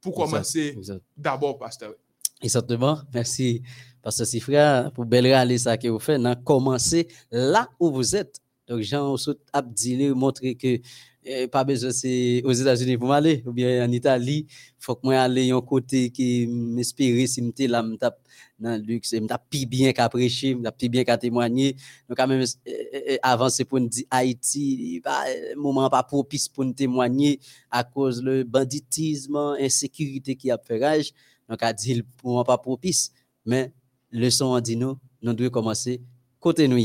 [0.01, 0.77] pour commencer
[1.15, 1.93] d'abord, pasteur.
[2.41, 2.99] Exactement.
[3.13, 3.61] Merci,
[4.01, 6.19] Pasteur Sifra, pour bel râler ça que vous faites.
[6.19, 8.39] Non, commencez là où vous êtes.
[8.67, 9.15] Donc, Jean
[9.53, 10.79] a dit, montrer que
[11.25, 14.47] eh, pas besoin c'est aux États-Unis pour m'aller, ou bien en Italie,
[14.79, 18.19] faut que moi aller un côté qui m'inspire si m'étais là, m'tap
[18.59, 21.75] dans le luxe, m'tap pi bien qu'à prêcher, m'tap pi bien qu'à témoigner.
[22.07, 26.47] Donc, quand même, eh, eh, avant, c'est pour nous dire Haïti, eh, moment pas propice
[26.47, 27.39] pour nous témoigner
[27.71, 31.11] à cause le banditisme, insécurité qui a fait rage.
[31.49, 33.11] Donc, a dit le moment pas propice.
[33.45, 33.71] Mais
[34.11, 36.01] le son a dit nous, nous devons commencer
[36.39, 36.77] côté nous.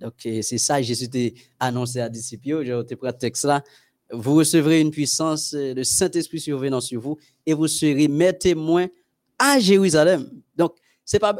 [0.00, 1.18] Donc, c'est ça, Jésus t'a
[1.58, 2.64] annoncé à disciples.
[2.64, 3.62] Je te prends texte là.
[4.12, 8.88] Vous recevrez une puissance, euh, le Saint-Esprit survenant sur vous, et vous serez mes témoins
[9.38, 10.28] à Jérusalem.
[10.56, 11.36] Donc, c'est pas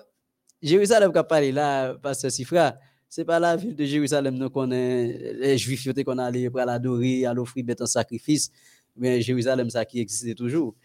[0.63, 2.77] Jérusalem qui a parlé là, Pasteur Sifra.
[3.09, 7.27] C'est pas la ville de Jérusalem nous connaît, les Juifs qui qu'on allé pour l'adorer,
[7.27, 8.51] à l'offrir en sacrifice.
[8.97, 10.77] Mais Jérusalem, ça qui existait toujours.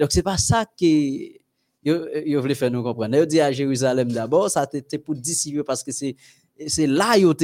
[0.00, 1.42] Donc, c'est pas ça que
[1.84, 3.16] yo, faire nous comprendre.
[3.16, 6.16] Yo dit à Jérusalem d'abord, ça c'était pour disciples parce que c'est
[6.66, 7.34] c'est là yo.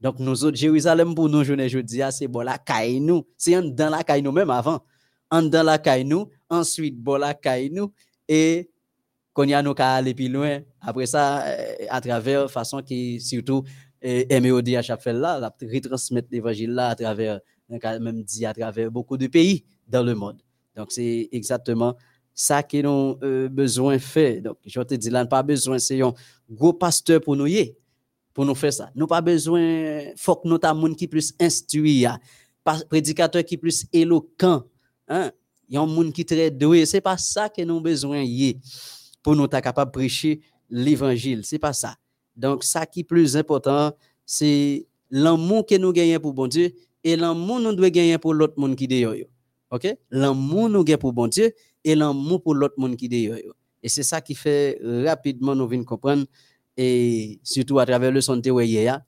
[0.00, 3.26] Donc, nous autres, Jérusalem pour nous, je dis, c'est bon la caille nous.
[3.38, 4.84] C'est en dans la caille nous même avant.
[5.30, 7.90] En dans la caille nous, ensuite, bon la caille nous,
[8.28, 8.68] et
[9.32, 10.60] qu'on y a nous qu'à aller plus loin.
[10.80, 13.64] Après ça, euh, à travers façon qui, surtout,
[14.04, 18.90] euh, MEODH a fait là, la retransmettre l'évangile là à travers, même dit à travers
[18.90, 20.42] beaucoup de pays dans le monde.
[20.76, 21.96] Donc, c'est exactement
[22.34, 24.42] ça que nous euh, besoin faire.
[24.42, 26.12] Donc, je te dis là, pas besoin, c'est un
[26.50, 27.74] gros pasteur pour nous y
[28.34, 28.90] pour nous faire ça.
[28.94, 32.04] Nous pas besoin, faut que nous monde qui plus instruit.
[32.64, 34.64] Pas- prédicateur qui plus éloquent,
[35.08, 35.30] hein.
[35.68, 38.60] Il y a un monde qui très doué, c'est pas ça que nous besoin y
[39.22, 41.96] pour nous ta capable de prêcher l'évangile, c'est pas ça.
[42.36, 43.92] Donc ça qui est plus important,
[44.26, 48.54] c'est l'amour que nous gagnons pour bon Dieu et l'amour nous doit gagner pour l'autre
[48.58, 49.12] monde qui yo.
[49.70, 49.96] OK?
[50.10, 53.34] L'amour nous gagne pour bon Dieu et l'amour pour l'autre monde qui yo.
[53.82, 56.24] Et c'est ça qui fait rapidement nous venir comprendre
[56.76, 59.00] et surtout à travers le santé hier,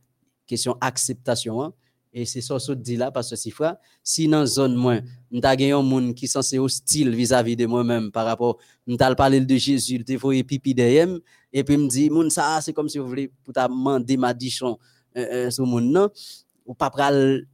[0.46, 1.72] question acceptation hein.
[2.12, 5.00] et c'est ça que dit là parce que si frère si dans zone moins
[5.30, 9.56] m'ta gagné un monde qui censé hostile vis-à-vis de moi-même par rapport m'ta parler de
[9.56, 11.08] Jésus te voyé pipi derrière
[11.52, 14.78] et puis me dit ça c'est comme si vous voulez pour ta demander ma dichon
[15.16, 16.10] euh, euh, moun non?
[16.66, 17.46] Ou pas pral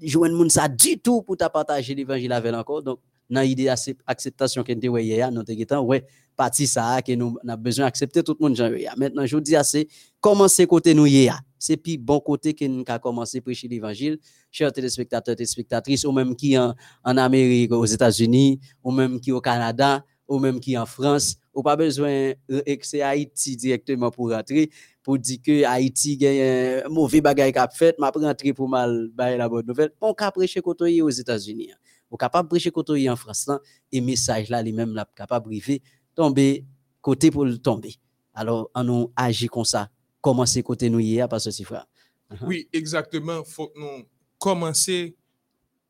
[0.00, 2.82] joindre moun ça du tout pour ta partager l'évangile avec encore.
[2.82, 6.06] Donc, dans l'idée d'acceptation qu'on te hier, nous te ouais,
[6.38, 9.88] parti ça que nous avons besoin d'accepter tout le monde Maintenant, je dis c'est
[10.20, 11.38] commencer côté nous hier.
[11.58, 14.18] C'est puis bon côté que nous avons commencé à prêcher l'évangile.
[14.50, 16.74] Chers téléspectateurs, téléspectatrices, ou même qui en,
[17.04, 21.62] en Amérique, aux États-Unis, ou même qui au Canada, ou même qui en France, ou
[21.62, 24.70] pas besoin d'excès Haïti directement pour rentrer
[25.02, 29.48] pour dire que Haïti a un mauvais bagage qu'a fait, m'a rentrer pour mal la
[29.48, 29.90] bonne nouvelle.
[30.02, 31.70] On peut prêcher côté aux États-Unis.
[32.10, 33.58] On capable prêcher côté en France là
[33.90, 35.82] et message là les mêmes là capable briver
[36.18, 36.64] tomber
[37.00, 37.94] côté pour le tomber.
[38.34, 39.88] Alors on nous agit comme ça.
[40.20, 41.86] Commencer côté nous hier parce que c'est frère.
[42.32, 42.46] Uh-huh.
[42.46, 44.02] Oui, exactement, faut nous
[44.36, 45.14] commencer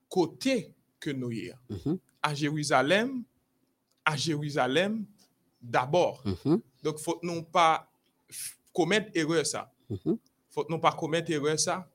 [0.06, 1.58] côté que nous hier.
[1.70, 1.98] Uh-huh.
[2.22, 3.22] À Jérusalem,
[4.04, 5.06] à Jérusalem
[5.62, 6.22] d'abord.
[6.26, 6.60] Uh-huh.
[6.82, 7.90] Donc faut nous pas
[8.74, 9.72] commettre erreur ça.
[10.50, 11.88] Faut nous pas commettre erreur ça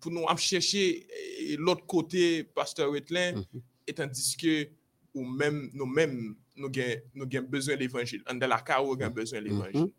[0.00, 1.06] pour nous chercher
[1.38, 3.94] eh, l'autre côté, pasteur Wetlin, mm -hmm.
[3.94, 4.68] tandis que
[5.14, 8.22] ou même nous-mêmes, nous avons besoin de l'évangile.
[8.26, 9.92] Dans la nous avons besoin de l'évangile.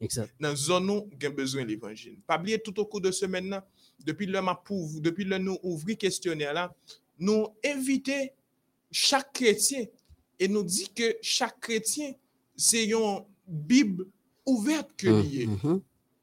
[0.00, 0.34] Exact.
[0.40, 2.18] Dans la zone nous avons besoin de l'évangile.
[2.26, 3.62] Pas oublier tout au cours de ce maintenant,
[4.04, 4.40] depuis le
[5.00, 5.58] depuis le nous
[5.98, 6.74] questionnaire là,
[7.18, 8.32] nous inviter
[8.90, 9.84] chaque chrétien
[10.38, 12.12] et nous dit que chaque chrétien,
[12.56, 14.06] c'est une Bible
[14.44, 15.48] ouverte que liée.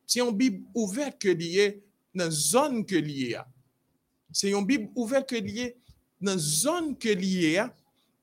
[0.05, 1.79] C'est une Bible ouverte que
[2.13, 3.37] dans zone que lié
[4.31, 5.73] C'est une Bible ouverte que
[6.19, 7.63] dans zone que lié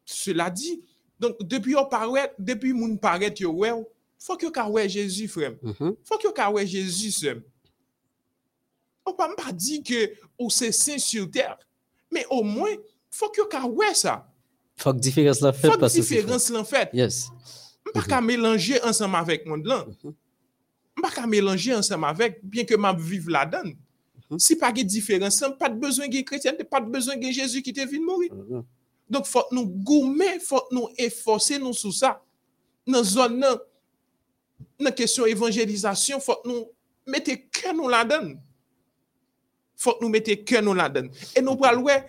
[0.04, 0.82] Cela dit,
[1.18, 3.72] donc depuis on paraît, depuis moun paraît yo ouais,
[4.18, 5.52] faut que ka Jésus frère.
[5.62, 5.96] Mm-hmm.
[6.04, 7.44] Faut que ka Jésus seul.
[9.04, 11.58] On pas pas dit que ou c'est saint sur terre,
[12.10, 12.74] mais au moins
[13.10, 13.62] faut que ka
[13.94, 14.28] ça.
[14.76, 16.90] Faut que différence la fait faut que différence la fait.
[16.92, 17.30] Yes.
[17.94, 19.86] Pas qu'à mélanger ensemble avec monde là.
[19.86, 21.02] Mm-hmm.
[21.02, 23.76] Pas qu'à mélanger ensemble avec bien que m'a vivre la donne.
[24.38, 27.72] Si pas de différence, pas de besoin de chrétien, pas de besoin de Jésus qui
[27.72, 28.32] te venu mourir.
[29.08, 32.22] Donc, faut nous gommer, faut nous efforcer nous sur ça.
[32.86, 33.58] Dans zone dans
[34.80, 36.66] la question évangélisation, faut nous
[37.06, 38.40] mettre que nous la donne.
[39.76, 41.10] Faut nous mettre que nous la donne.
[41.34, 42.02] Et nous parlons un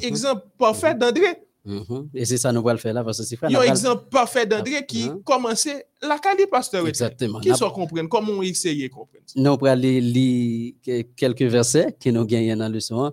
[0.00, 1.42] exemple parfait d'André.
[1.66, 2.08] Mm-hmm.
[2.14, 5.06] Et c'est ça nous allons faire là parce que c'est Un exemple parfait d'André qui
[5.06, 6.86] uh commençait la qualité pasteur.
[6.88, 7.38] Exactement.
[7.38, 9.22] Qui soit comprendre comment on essaye de comprendre.
[9.36, 10.74] Nous allons aller lire
[11.16, 13.12] quelques versets que nous gagnons dans le son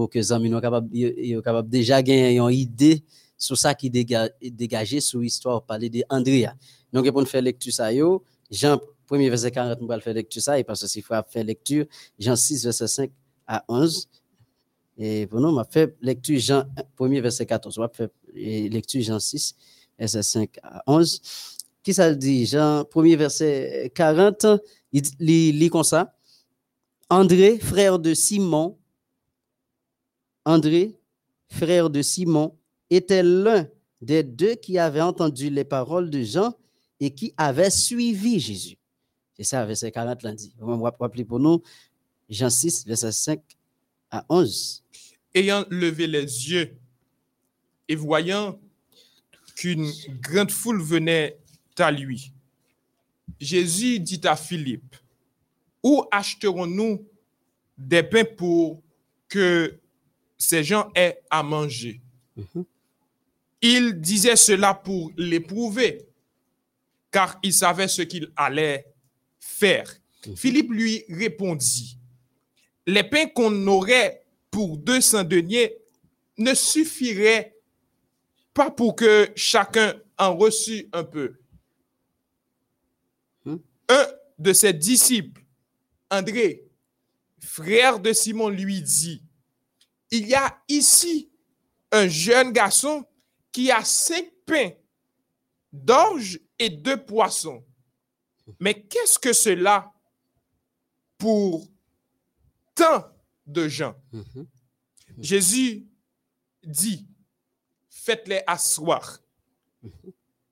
[0.00, 3.02] pour que les amis soient capables déjà gagner une idée
[3.36, 6.54] sur ça qui dégagé sur l'histoire parler d'Andrea.
[6.92, 7.90] Donc pour nous faire lecture ça
[8.50, 11.44] Jean premier verset 40 nous allons faire lecture ça et parce que s'il faut faire
[11.44, 11.84] lecture
[12.18, 13.10] Jean 6 verset 5
[13.46, 14.08] à 11
[15.02, 16.64] et pour nous, on fait lecture Jean
[16.98, 17.78] 1 verset 14.
[17.78, 19.56] On fait lecture Jean 6,
[19.98, 21.22] verset 5 à 11.
[21.82, 22.44] Qui ça dit?
[22.44, 24.46] Jean 1 verset 40,
[24.92, 26.14] il lit comme ça.
[27.08, 28.76] André, frère de Simon,
[30.50, 30.98] André,
[31.48, 32.56] frère de Simon,
[32.90, 33.68] était l'un
[34.00, 36.54] des deux qui avaient entendu les paroles de Jean
[36.98, 38.76] et qui avait suivi Jésus.
[39.36, 40.54] C'est ça, verset 40 l'a dit.
[40.60, 41.62] On va rappeler pour nous
[42.28, 43.40] Jean 6, verset 5
[44.10, 44.82] à 11
[45.34, 46.76] ayant levé les yeux
[47.88, 48.58] et voyant
[49.56, 51.38] qu'une grande foule venait
[51.78, 52.32] à lui,
[53.40, 54.96] Jésus dit à Philippe,
[55.82, 57.06] où acheterons-nous
[57.78, 58.82] des pains pour
[59.28, 59.78] que
[60.40, 62.00] ces gens aient à manger?
[62.34, 62.64] Mhm.
[63.62, 66.08] Il disait cela pour l'éprouver,
[67.10, 68.86] car il savait ce qu'il allait
[69.38, 69.94] faire.
[70.26, 70.36] Mhm.
[70.36, 71.98] Philippe lui répondit,
[72.86, 75.76] les pains qu'on aurait pour 200 deniers
[76.38, 77.54] ne suffirait
[78.54, 81.34] pas pour que chacun en reçût un peu.
[83.44, 83.58] Hmm.
[83.88, 84.06] Un
[84.38, 85.42] de ses disciples,
[86.10, 86.64] André,
[87.40, 89.22] frère de Simon, lui dit,
[90.10, 91.30] il y a ici
[91.92, 93.04] un jeune garçon
[93.52, 94.70] qui a cinq pains
[95.72, 97.64] d'orge et deux poissons.
[98.58, 99.92] Mais qu'est-ce que cela
[101.18, 101.68] pour
[102.74, 103.06] tant
[103.46, 103.94] de gens?
[104.12, 104.46] Mhm.
[105.18, 105.86] Jésus
[106.64, 107.06] dit,
[107.88, 109.20] faites-les asseoir.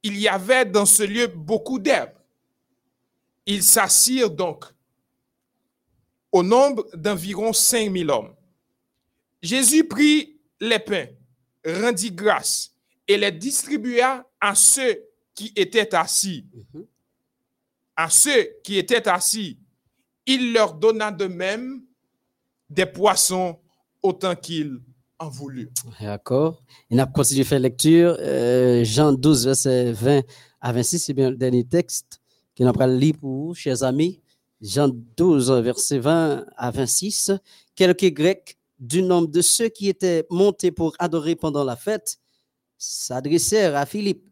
[0.03, 2.15] Il y avait dans ce lieu beaucoup d'herbes.
[3.47, 4.65] Ils s'assirent donc
[6.31, 8.35] au nombre d'environ 5000 hommes.
[9.43, 11.07] Jésus prit les pains,
[11.65, 12.75] rendit grâce
[13.07, 16.47] et les distribua à ceux qui étaient assis.
[16.53, 16.87] Mhm.
[17.97, 19.59] À ceux qui étaient assis,
[20.27, 21.83] il leur donna de même
[22.69, 23.59] des poissons
[24.03, 24.81] autant qu'il
[25.19, 25.71] en voulut.
[26.01, 26.63] D'accord.
[26.91, 28.17] Il a continué faire lecture.
[28.21, 30.23] Euh, Jean 12, verset 20
[30.61, 32.21] à 26, c'est bien le dernier texte
[32.55, 34.21] qu'il a pris lire pour vous, chers amis.
[34.61, 37.33] Jean 12, verset 20 à 26,
[37.75, 42.19] quelques Grecs du nombre de ceux qui étaient montés pour adorer pendant la fête
[42.77, 44.25] s'adressèrent à Philippe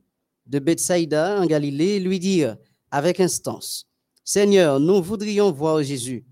[0.47, 2.57] de Bethsaïda en Galilée et lui dirent
[2.91, 3.89] avec instance,
[4.25, 6.25] Seigneur, nous voudrions voir Jésus.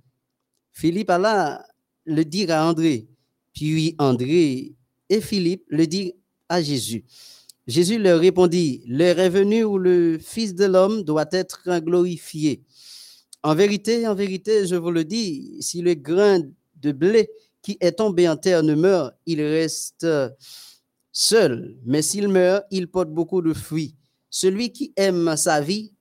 [0.72, 1.64] Philippe alla
[2.04, 3.08] le dire à André,
[3.52, 4.74] puis André
[5.08, 6.12] et Philippe le dirent
[6.48, 7.04] à Jésus.
[7.66, 12.62] Jésus leur répondit, l'heure est venue où le Fils de l'homme doit être glorifié.
[13.42, 16.40] En vérité, en vérité, je vous le dis, si le grain
[16.76, 17.30] de blé
[17.64, 20.06] qui est tombé en terre ne meurt, il reste
[21.10, 21.76] seul.
[21.86, 23.96] Mais s'il meurt, il porte beaucoup de fruits.
[24.28, 25.92] Celui qui aime sa vie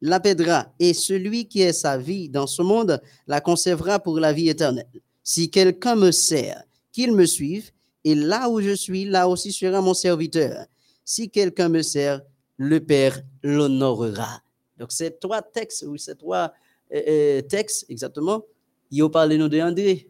[0.00, 4.32] la pèdera, et celui qui est sa vie dans ce monde la conservera pour la
[4.32, 4.86] vie éternelle.
[5.24, 6.62] Si quelqu'un me sert,
[6.92, 7.72] qu'il me suive,
[8.04, 10.66] et là où je suis, là aussi sera mon serviteur.
[11.04, 12.22] Si quelqu'un me sert,
[12.56, 14.40] le Père l'honorera.
[14.78, 16.52] Donc, ces trois textes, ou ces trois
[16.94, 18.44] euh, euh, textes, exactement,
[18.92, 20.08] ils ont parlé de André,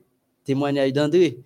[0.48, 1.38] témoignage d'André.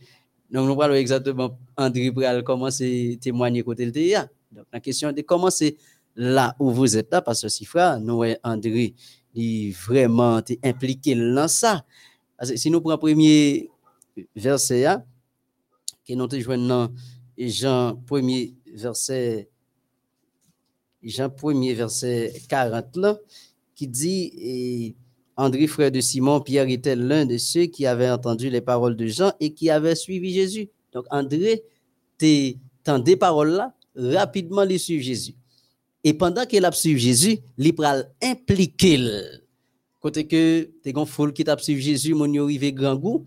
[0.48, 4.32] Donc, nous parlons exactement André pour commencer à témoigner côté le théâtre.
[4.52, 5.76] Donc, la question est de commencer
[6.14, 8.94] là où vous êtes là, parce que si frère, nous, André,
[9.86, 11.84] vraiment impliqué dans ça.
[12.54, 13.70] Si nous prenons le premier
[14.36, 15.04] verset, hein,
[16.04, 16.92] qui nous dans
[17.38, 19.48] Jean 1er verset
[21.02, 23.18] Jean 1er verset 40 là,
[23.74, 24.94] qui dit
[25.36, 29.06] André, frère de Simon, Pierre était l'un de ceux qui avaient entendu les paroles de
[29.06, 30.68] Jean et qui avaient suivi Jésus.
[30.92, 31.62] Donc André,
[32.18, 32.56] tu
[33.04, 35.34] des paroles là, rapidement les suivre Jésus.
[36.04, 38.98] Et pendant qu'il a suivi Jésus, il pral impliqué.
[40.00, 43.24] Côté que t'es gon foule qui t'a suivi Jésus, mon yo rivé grand goût,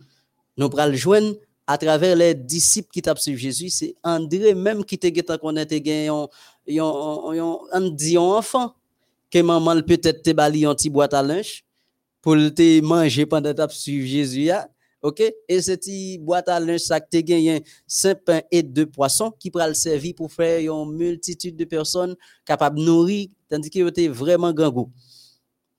[0.57, 1.35] nous pral joindre
[1.67, 6.05] à travers les disciples qui t'a suivi Jésus, c'est André même qui te connaître gen
[6.05, 6.29] yon
[6.67, 8.75] yon on enfant
[9.31, 11.64] que maman peut-être te bali un petit boîte à linge
[12.25, 14.49] pour te manger pendant que suivi Jésus
[15.03, 15.21] OK?
[15.47, 15.88] Et cette
[16.21, 20.31] boîte à linge ça te gagné cinq pains et deux poissons qui pral servir pour
[20.31, 24.91] faire une multitude de personnes capables de nourrir tandis que était vraiment grand goût.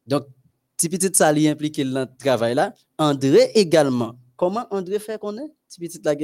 [0.07, 0.29] Donc
[0.77, 2.73] petit petit ça li impliqué dans le travail là.
[2.97, 4.15] André également.
[4.37, 5.53] Comment André fait qu'on est?
[5.69, 6.15] Petit petit la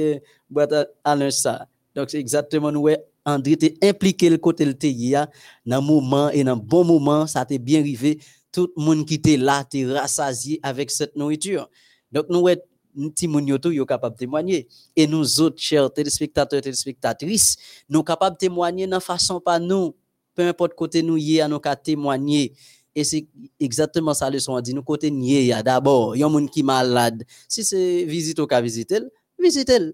[0.49, 1.43] boîte à linge.
[1.93, 2.87] Donc c'est exactement nous
[3.25, 5.29] André t'es impliqué le côté le TIA
[5.65, 8.19] dans moment et dans bon moment ça t'est bien arrivé
[8.53, 11.69] tout le monde qui était là t'es rassasié avec cette nourriture.
[12.11, 12.45] Donc nous
[13.09, 14.67] petit yo yo capable témoigner.
[14.95, 17.57] Et nous autres chers téléspectateurs téléspectatrices
[17.89, 19.95] nous capables témoigner dans façon pas nous.
[20.35, 22.53] Peu importe côté nous y à nous témoigner.
[22.95, 23.27] Et c'est
[23.59, 24.75] exactement ça le son dit.
[24.75, 27.23] Nous côté nier d'abord yon moun qui malade.
[27.49, 28.99] Si c'est visite au cas visiter
[29.39, 29.93] visiter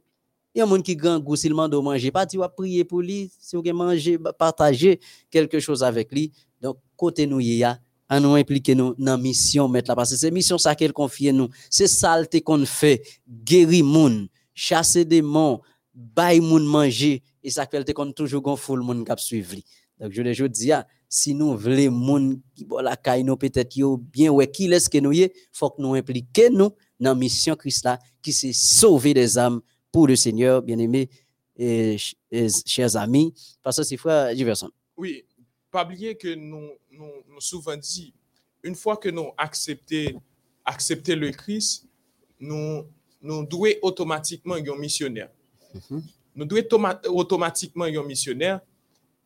[0.54, 2.12] y a moun qui grand goût mande manger.
[2.12, 3.32] Pas tu vas prier pour lui.
[3.40, 5.00] Si vous manger partager
[5.32, 6.34] quelque chose avec lui.
[6.60, 10.18] Donc côté nous y a à nous impliquer nous dans mission mettre là parce que
[10.18, 11.50] c'est mission ça qu'elle confie nous.
[11.70, 13.04] C'est saleté qu'on fait.
[13.28, 15.62] Guérir moun chasser des démons
[15.94, 17.22] bailler moun manger.
[17.44, 19.56] Et ça fait qu'on toujours gon full moun cap suivre
[20.00, 20.72] donc je le dis
[21.08, 23.76] si nous voulons moun qui bon la caille nous peut-être
[24.12, 25.14] bien ouais qui laisse que nous
[25.52, 30.08] faut que nous impliquer nous dans mission Christ là qui c'est sauver des âmes pour
[30.08, 31.10] le Seigneur bien-aimés
[31.58, 31.98] et,
[32.66, 33.34] chers amis.
[33.62, 35.26] Parce que c'est frère Diverson oui
[35.72, 38.14] pas oublier que nous, nous, nous souvent dit,
[38.64, 40.22] une fois que nous acceptons
[40.66, 41.86] accepter le Christ,
[42.40, 42.86] nous,
[43.22, 45.30] nous devons automatiquement un missionnaire.
[45.74, 46.04] Mhm.
[46.36, 48.62] Nous devons automatiquement un missionnaire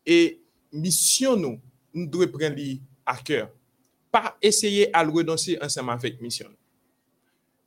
[0.06, 1.60] et mission nous,
[1.94, 2.62] nous devons prendre
[3.06, 3.50] à cœur.
[4.12, 6.50] Pas essayer à le renoncer ensemble avec mission.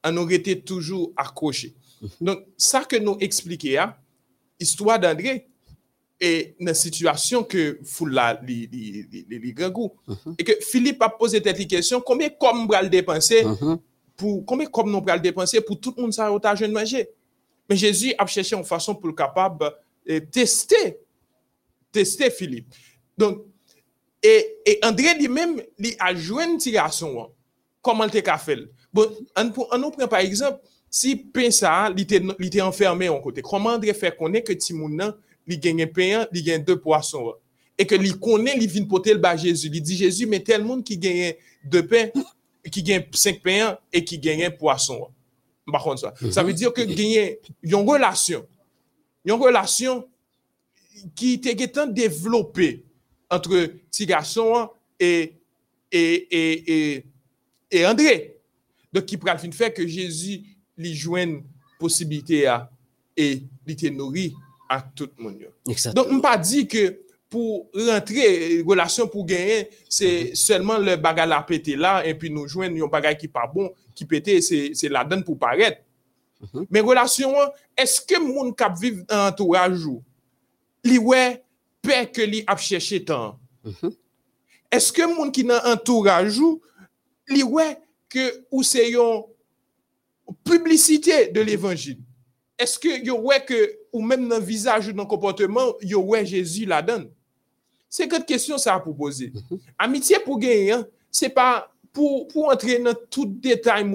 [0.05, 1.75] On aurait été toujours accroché.
[2.01, 2.09] Mhm.
[2.21, 3.93] Donc, ça que nous expliquons,
[4.59, 5.49] histoire d'André,
[6.21, 9.93] e nan situasyon ke foula li, li, li, li gangou.
[10.07, 10.35] Mm -hmm.
[10.39, 13.79] E ke Filip ap pose tet li kesyon, kome kom bral depanse, mm -hmm.
[14.17, 17.07] pou, kome kom non bral depanse, pou tout moun sa rota jen manje.
[17.69, 19.73] Men Jezi ap cheshe an fason pou l kapab e,
[20.13, 20.97] euh, teste,
[21.93, 22.67] teste Filip.
[23.19, 23.45] Don,
[24.23, 27.29] e, e André li men li ajwen tirasyon wan,
[27.83, 28.69] koman te ka fel.
[28.93, 33.11] Bon, an, pou, an nou pren par exemple, si pen sa li te, te enferme
[33.11, 35.13] an kote, koman André fe konen ke ti moun nan
[35.47, 37.35] il gagne pain, il gagne deux poissons.
[37.79, 39.71] Et que il connaît, il vient porter le bas Jésus.
[39.73, 41.35] Il dit Jésus, mais tel monde qui gagne
[41.65, 42.09] deux pains,
[42.71, 45.09] qui gagne cinq pains et qui gagne un poisson.
[46.31, 46.43] Ça.
[46.43, 48.47] veut dire que gagne une relation.
[49.25, 50.07] Une relation
[51.15, 51.55] qui était
[51.89, 52.85] développée
[53.29, 55.33] entre petit garçon et,
[55.93, 57.05] et, et, et,
[57.71, 58.37] et André.
[58.93, 60.43] Donc, qui pourrait faire que Jésus
[60.79, 61.43] lui joigne
[61.79, 62.71] possibilité à,
[63.17, 64.35] et il était nourri
[64.69, 65.51] ak tout moun yo.
[65.97, 66.89] Don m pa di ke
[67.33, 68.27] pou rentre
[68.67, 71.05] relasyon pou genyen, se selman le mm-hmm.
[71.05, 74.39] bagay la pete la, e pi nou jwen yon bagay ki pa bon, ki pete,
[74.45, 75.83] se, se la den pou paret.
[76.41, 76.67] Mm -hmm.
[76.71, 80.03] Men relasyon an, eske moun kap viv an entouraj ou?
[80.85, 81.23] Li we,
[81.83, 83.39] pe ke li ap chèche tan.
[83.65, 83.97] Mm -hmm.
[84.71, 86.61] Eske moun ki nan entouraj ou,
[87.29, 87.77] li we,
[88.09, 89.25] ke ou se yon
[90.45, 92.03] publicite de l'Evangile?
[92.59, 93.59] Eske yo we ke
[93.97, 97.09] ou même dans le visage ou dans le comportement, yo ouais Jésus la donne?
[97.89, 99.33] C'est que question ça à pour poser.
[99.79, 103.91] Amitié pour gagner, hein, c'est pas pour, pour entrer dans tout détail,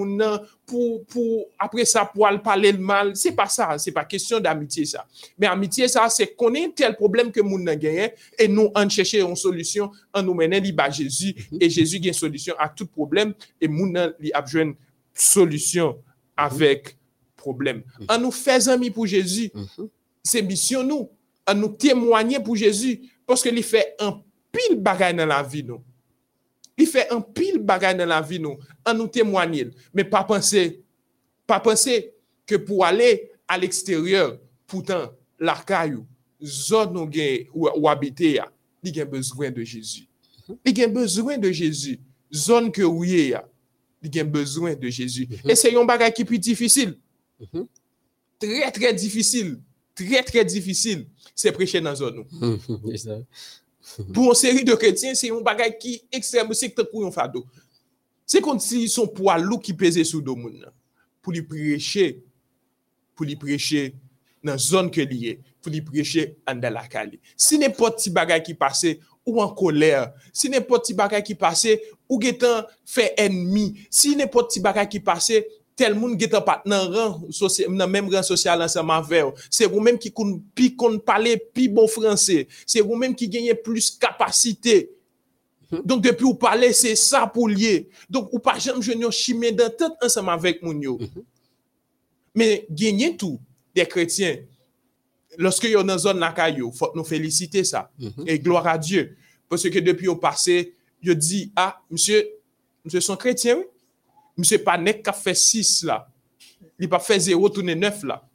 [0.66, 3.16] pour, pour après ça, pour aller parler le mal.
[3.16, 5.06] C'est pas ça, c'est pas question d'amitié ça.
[5.38, 9.22] Mais amitié ça, c'est connaître tel problème que moun nan gagne et nous en chercher
[9.22, 13.68] une solution, en nous li ba Jésus et Jésus gagne solution à tout problème et
[13.68, 14.74] moun li a besoin
[15.14, 15.96] solution
[16.36, 16.98] avec
[17.42, 17.84] problème.
[18.08, 19.52] En nous fait amis pour Jésus,
[20.24, 21.10] c'est mission nous,
[21.48, 24.22] en nous témoigner pour Jésus parce que il fait un
[24.52, 25.82] pile bagaille dans la vie nous.
[26.78, 30.84] Il fait un pile bagaille dans la vie nous, en nous témoigner, mais pas penser
[31.52, 32.14] pas penser
[32.46, 35.98] que pour aller à l'extérieur, pourtant l'arcaille
[36.42, 37.10] zone
[37.54, 38.50] ou habiter ya,
[38.82, 40.08] il a besoin de Jésus.
[40.66, 42.00] Il a besoin de Jésus.
[42.34, 43.46] Zone que où il y a,
[44.02, 45.28] il a besoin de Jésus.
[45.44, 46.98] Et c'est un bagage qui est plus difficile.
[47.42, 47.68] Mm -hmm.
[48.42, 49.60] Tre tre difisil.
[49.94, 51.06] Tre tre difisil
[51.38, 52.26] se preche nan zon nou.
[52.90, 53.26] Yes, mhm,
[54.00, 54.14] mhm.
[54.16, 57.44] Pou an seri de kretien, se yon bagay ki ekstrem se te kou yon fado.
[58.26, 60.74] Se konti si son pou alou ki peze sou do moun nan.
[61.22, 62.16] Pou li preche,
[63.14, 63.92] pou li preche
[64.42, 67.20] nan zon ke liye, pou li preche an de la kali.
[67.38, 71.78] Si ne poti bagay ki pase ou an kolèr, si ne poti bagay ki pase
[72.10, 76.66] ou getan fe enmi, si ne poti bagay ki pase ou tel moun geta pat
[76.70, 80.72] nan ran, socia, nan menm ran sosyal anseman veyo, se wou menm ki kon pi
[80.78, 85.00] kon pale pi bon franse, se wou menm ki genye plus kapasite, mhm.
[85.72, 87.86] Donk depi ou pale, se sa pou liye.
[88.12, 90.98] Donk ou pa jem jwen yon chimye dan tet ansama vek moun yo.
[91.00, 91.28] Mm -hmm.
[92.36, 93.40] Men genyen tou,
[93.76, 94.44] de kretyen,
[95.38, 97.88] loske yo nan zon lakay yo, fote nou felicite sa.
[97.98, 98.28] Mm -hmm.
[98.28, 99.08] E gloara Diyo.
[99.48, 102.28] Pwese ke depi yo pase, yo di, ah, msye,
[102.86, 103.66] msye son kretyen, oui?
[104.42, 106.08] Monsieur pas nek qui fait 6 là
[106.80, 108.28] il pas fait 0 tourner 9 là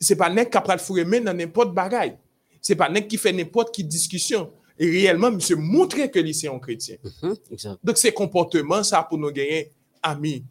[0.00, 2.16] c'est pas nek qui pral fourrer dans n'importe bagaille
[2.60, 6.48] c'est pas nek qui fait n'importe qui discussion et réellement monsieur montrer que lui c'est
[6.48, 6.96] un chrétien.
[7.50, 7.78] Exact.
[7.84, 10.44] donc, ces comportements, ça pour nous gagner, amis,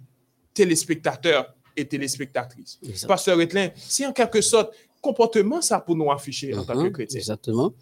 [0.53, 2.79] téléspectateurs et téléspectatrices.
[2.83, 3.07] Exact.
[3.07, 6.91] Pasteur Etlin, c'est en quelque sorte comportement, ça pour nous afficher en tant que Mhm,
[6.91, 7.19] chrétiens.
[7.19, 7.73] Exactement.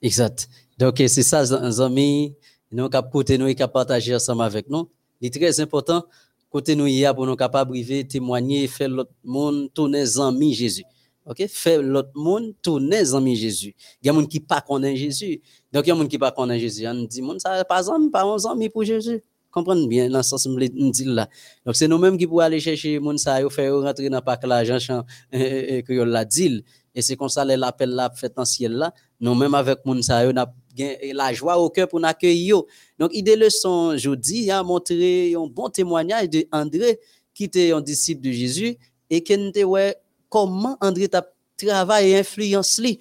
[0.00, 0.48] Exact.
[0.78, 1.40] Donc, c'est ça,
[1.84, 2.34] amis,
[2.70, 4.88] nous côté nous et cap partager ensemble avec nous.
[5.24, 6.04] Est très important
[6.50, 10.84] côté nous hier pour nous capables arriver témoigner faire l'autre monde tourner amis Jésus.
[11.24, 13.74] OK, faire l'autre monde tourner amis Jésus.
[14.02, 15.40] Il y a gens qui pas connaissent Jésus.
[15.72, 16.86] Donc il y a gens qui pas connaissent Jésus.
[16.86, 19.22] On dit monde ça pas amis, pas un amis pour Jésus.
[19.50, 21.26] Comprenez bien dans le sens me dit là?
[21.64, 25.04] Donc c'est nous-mêmes qui pouvons aller chercher monde ça yo faire rentrer dans parc Jean
[25.32, 26.62] que yo l'a dit
[26.94, 28.92] et c'est comme ça l'appel là fait en ciel là
[29.24, 30.46] nous-mêmes avec moun sa yo n'a
[30.76, 32.62] gen- la joie au cœur pour nous accueillir
[32.98, 36.98] donc idée leçon jeudi a montré un bon témoignage de André
[37.32, 38.76] qui était un disciple de Jésus
[39.08, 39.96] et qui était ouais
[40.28, 41.22] comment André t'a
[41.56, 42.98] travaillé et influence li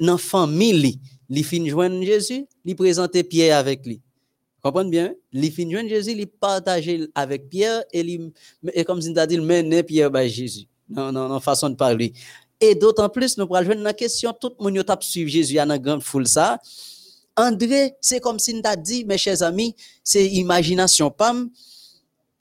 [0.00, 0.92] dans famille li
[1.28, 4.00] li fin joindre Jésus li présenter Pierre avec lui
[4.60, 5.14] Comprenez bien?
[5.32, 8.32] Li fin joindre Jésus, li partager avec Pierre et li
[8.74, 10.66] et comme si dit mener Pierre by Jésus.
[10.88, 12.12] Non non non façon de parler.
[12.60, 15.54] Et d'autant plus, nous pourrons jouer dans la question, tout le monde a suivi Jésus
[15.54, 16.58] dans la grande foule ça.
[17.36, 21.50] André, c'est comme si nous t'a dit, mes chers amis, c'est imagination pam.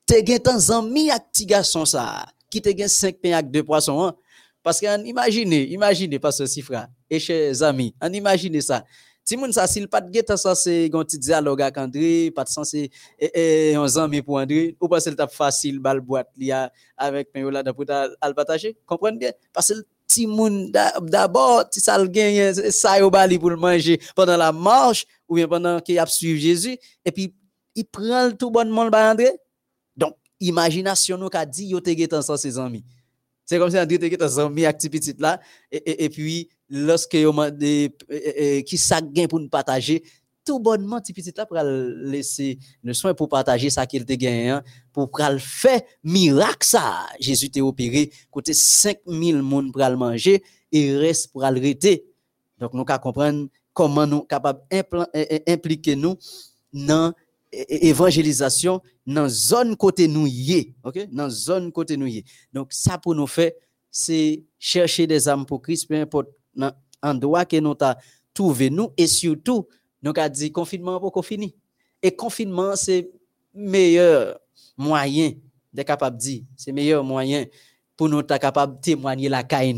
[0.07, 3.61] Te gen tan zami ak ti garçon ça, qui te gen 5 pains ak 2
[3.67, 4.05] poissons.
[4.05, 4.15] hein.
[4.63, 8.85] Parce que, imaginez, imaginez, parce que si frère, et chers amis, on imagine ça.
[9.25, 12.45] Si moun sa s'il pas de gen ça c'est gon ti dialogue avec André, pas
[12.45, 12.89] de sens c'est
[13.19, 16.53] et un zami pour André, ou parce que t'a facile bal boîte li
[16.95, 18.77] avec pain là pour al partager.
[18.85, 19.31] Comprenez bien?
[19.51, 23.99] Parce que ti moun da- d'abord ti sal gen ça yo bali pour le manger
[24.15, 27.33] pendant la marche ou bien pendant qu'il a suivi Jésus et puis
[27.75, 29.29] il prend le tout bon monde par André.
[29.95, 32.83] Donc imagination nous qu'a dit yo te gen sans ses amis.
[33.45, 35.39] C'est comme si André te gen sans amis avec ti petit là
[35.71, 37.59] et, et, puis lorsque yo mande
[38.65, 40.03] qui ça gain pour nous partager
[40.47, 44.49] tout bonnement ti petit là pour laisser le soin pour partager ça qu'il te gagne
[44.49, 47.05] hein, pour pral faire miracle ça.
[47.19, 50.41] Jésus t'a opéré côté 5000 monde pour le manger
[50.71, 52.05] et reste pour le rester.
[52.59, 56.15] Donc nous qu'à comprendre comment nous capable implan- eh, impliquer nous
[56.71, 57.13] dans
[57.51, 61.07] évangélisation dans zone côté nous y OK?
[61.11, 62.23] Dans zone côté nous y
[62.53, 63.51] donc ça pour nous faire
[63.91, 66.71] c'est chercher des âmes pour Christ peu importe dans
[67.01, 67.97] endroit que nous t'a
[68.33, 69.67] trouver nous et surtout,
[70.01, 71.53] nous avons dit confinement pour qu'on finisse.
[72.01, 73.09] Et confinement, c'est
[73.53, 74.39] meilleur
[74.77, 75.33] moyen
[75.73, 77.45] de capable dire, c'est meilleur moyen
[77.95, 79.75] pour nous être capable de témoigner la caille.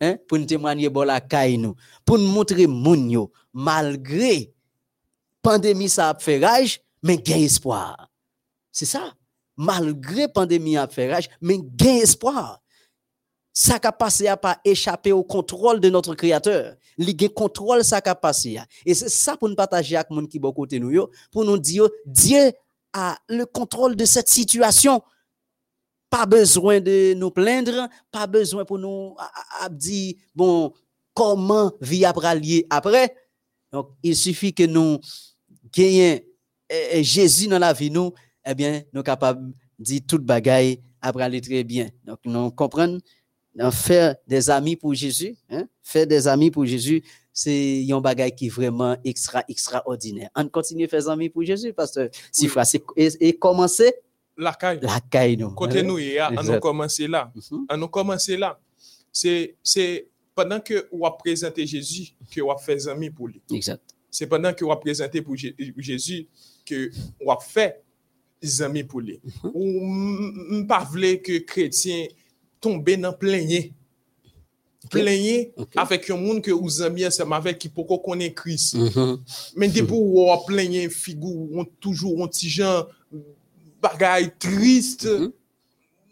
[0.00, 0.16] Hein?
[0.26, 1.74] Pour nous témoigner bon la caille nous.
[2.04, 4.52] Pour nous montrer moun malgré
[5.42, 8.10] pandémie ça a fait rage, mais gain espoir.
[8.72, 9.14] C'est ça.
[9.56, 12.60] Malgré pandémie a fait rage, mais gain espoir.
[13.52, 16.76] Ça a passé à échapper au contrôle de notre créateur.
[17.00, 18.58] Il gain contrôle ça a passé.
[18.84, 21.88] Et c'est ça pour nous partager avec moun qui bon côté nous pour nous dire
[22.04, 22.52] Dieu
[22.92, 25.00] a le contrôle de cette situation.
[26.10, 29.16] Pas besoin de nous plaindre, pas besoin pour nous
[29.70, 30.74] dire bon
[31.14, 33.16] comment vie après après.
[33.72, 35.00] Donc il suffit que nous
[35.72, 36.20] gagnions
[36.68, 38.12] eh, eh, Jésus dans la vie nous,
[38.44, 39.48] eh bien nous capables
[39.78, 41.88] de dire toute bagaille après aller très bien.
[42.04, 42.98] Donc nous comprenons
[43.70, 45.66] faire des amis pour Jésus, hein?
[45.82, 50.30] faire des amis pour Jésus, c'est un bagage qui est vraiment extra extraordinaire.
[50.36, 52.48] On continue à faire des amis pour Jésus parce que si Oui.
[52.48, 53.92] frère, c'est- et, et commencer
[54.36, 54.80] La caille.
[54.82, 55.50] la caille nous.
[55.50, 57.32] Côté nous, on a commencé là.
[57.34, 57.66] Mhm.
[57.70, 58.58] On a commencé là.
[59.12, 59.56] C'est,
[60.34, 63.42] pendant que on a présenté Jésus que on a fait amis pour lui.
[63.52, 63.82] Exact.
[64.10, 66.26] C'est pendant que on a présenté pour Jé- Jésus
[66.64, 66.90] que
[67.24, 67.82] on a fait
[68.60, 69.20] amis pour lui.
[69.44, 69.50] Mhm.
[69.54, 72.06] Ou m- pas que chrétien
[72.60, 73.72] tombe dans plaigner.
[74.88, 75.68] Plaigner Ok.
[75.76, 78.74] avec un monde que vous amis ensemble avec qui pourquoi connaît Christ.
[78.74, 79.18] Mhm.
[79.56, 82.86] Mais depuis où on plaigner figure, on toujours un petit gens
[83.80, 85.08] bagaille triste.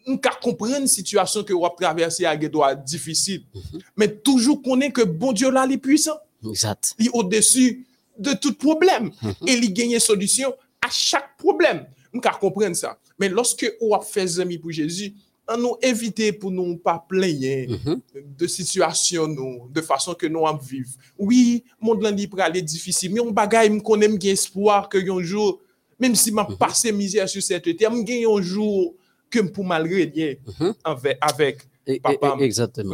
[0.07, 3.43] On peut comprendre une situation que on a traversée doit difficile.
[3.55, 3.81] Mhm.
[3.97, 6.19] Mais toujours connaît que bon Dieu là, il est puissant.
[6.47, 6.95] Exact.
[6.99, 7.87] Il est au-dessus
[8.19, 9.11] de tout problème.
[9.23, 9.35] Mhm.
[9.47, 11.87] Et il gagne solution à chaque problème.
[12.13, 12.99] On peut comprendre ça.
[13.19, 15.15] Mais lorsque on a fait amis pour Jésus,
[15.49, 18.01] on nous éviter pour nous pas plaigner Mhm.
[18.39, 20.91] de situation nous, de façon que nous en vivre.
[21.19, 25.23] Oui, monde là libre aller difficile, mais on bagaille me connaît me espoir que un
[25.23, 25.61] jour
[26.01, 26.57] même si m'a Mhm.
[26.59, 28.95] passé misère sur cette terre, me gagne un jour
[29.29, 30.75] que pour malgré rien Mhm.
[30.85, 32.37] avec avec Et- et- Papa,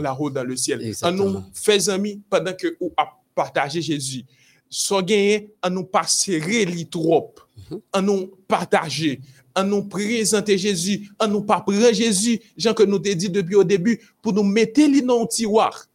[0.00, 0.80] la route dans le ciel.
[0.80, 1.30] Exactement.
[1.30, 4.22] nous fait amis pendant que ou a partagé Jésus.
[4.70, 7.34] So gagné, on nous pas serré li trop.
[7.70, 7.80] Mhm.
[7.92, 9.20] On nous partager,
[9.56, 13.54] on nous présenter Jésus, on nous pas prendre Jésus, Jean que nous t'ai dit depuis
[13.54, 15.86] au début, pour nous mettre li dans un tiroir.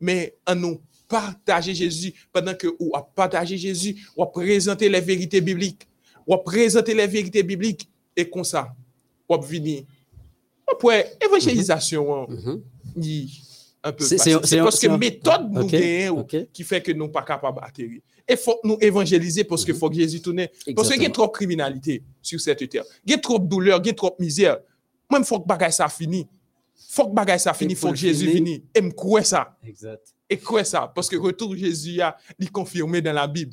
[0.00, 5.00] Mais on nous partager Jésus pendant que ou a partagé Jésus, ou a présenter les
[5.00, 5.86] vérités bibliques,
[6.26, 8.74] ou a présenter les vérités bibliques et comme ça,
[9.28, 9.84] ou a venir.
[10.72, 12.62] Après évangélisation, hein, Mhm.
[13.84, 14.16] Il- un peu C'est-
[14.60, 16.36] parce que un- méthode nous Ok, gagnons ok.
[16.52, 18.00] qui fait que nous pas capables d'atterrir.
[18.28, 20.46] Et faut nous évangéliser parce que faut que Jésus tourne.
[20.76, 22.84] Parce qu'il y a trop de criminalité sur cette terre.
[23.04, 24.58] Il y a trop de douleur, il y a trop de misère.
[25.12, 26.26] Il faut que bagaille ça finisse.
[26.92, 28.60] faut que bagaille ça finisse, il faut que Jésus finisse.
[28.74, 29.56] Et me croire ça.
[29.64, 30.02] Exact.
[30.28, 30.90] Et croire ça.
[30.94, 33.52] Parce que retour Jésus a il confirmé dans la Bible.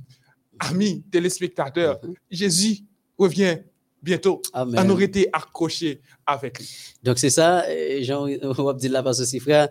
[0.59, 2.13] Amis, téléspectateurs, Mhm.
[2.31, 2.79] Jésus
[3.17, 3.57] revient
[4.01, 4.41] bientôt.
[4.53, 4.79] Amen.
[4.85, 6.69] On aurait été accrochés avec lui.
[7.03, 7.63] Donc c'est ça,
[8.01, 9.69] Jean, on va dire là parce que frère,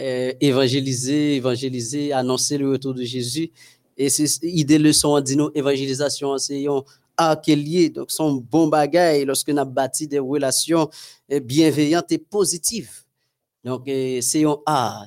[0.00, 3.50] euh, évangéliser, évangéliser, annoncer le retour de Jésus.
[3.96, 6.66] Et c'est idée leçon, on dit nous, évangélisation, c'est
[7.16, 7.90] un lié.
[7.90, 10.90] Donc son bon bagage lorsque nous bâti des relations
[11.32, 13.04] euh, bienveillantes et positives.
[13.62, 15.06] Donc euh, c'est un art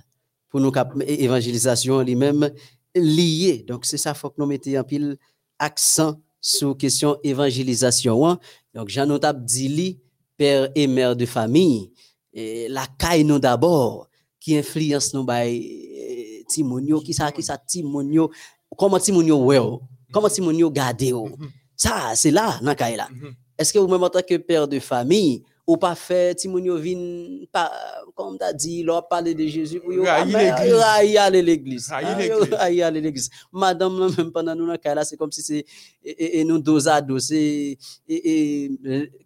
[0.50, 0.72] pour nous
[1.06, 2.50] évangélisation lui-même
[2.96, 3.66] lié.
[3.68, 5.18] Donc c'est ça, faut que nous mettions un pile
[5.60, 8.26] accent sur question évangélisation.
[8.26, 8.40] hein.
[8.74, 10.00] Donc Jean Notable dit
[10.38, 11.92] père et mère de famille,
[12.34, 14.07] la caille nous d'abord,
[14.48, 18.32] qui influence nous by Timonio, qui ça, qui ça Timonio,
[18.78, 19.82] comment Timonio oh?
[20.10, 21.28] comment Timonio garde oh?
[21.28, 21.50] Mhm.
[21.76, 23.10] Ça, c'est là, dans caille là.
[23.12, 23.36] Mhm.
[23.58, 27.46] Est-ce que vous même en tant que père de famille, ou pas fait Timonio vin,
[27.52, 27.70] pas,
[28.16, 31.90] comme t'as dit, leur parler de Jésus pour yo, Railler aller l'église.
[31.90, 32.14] Railler
[32.54, 32.82] Ah, l'église.
[32.82, 33.14] aller.
[33.52, 35.66] Madame, là, même pendant nous, là, c'est comme si c'est,
[36.06, 37.78] et, nous dos à dos, et,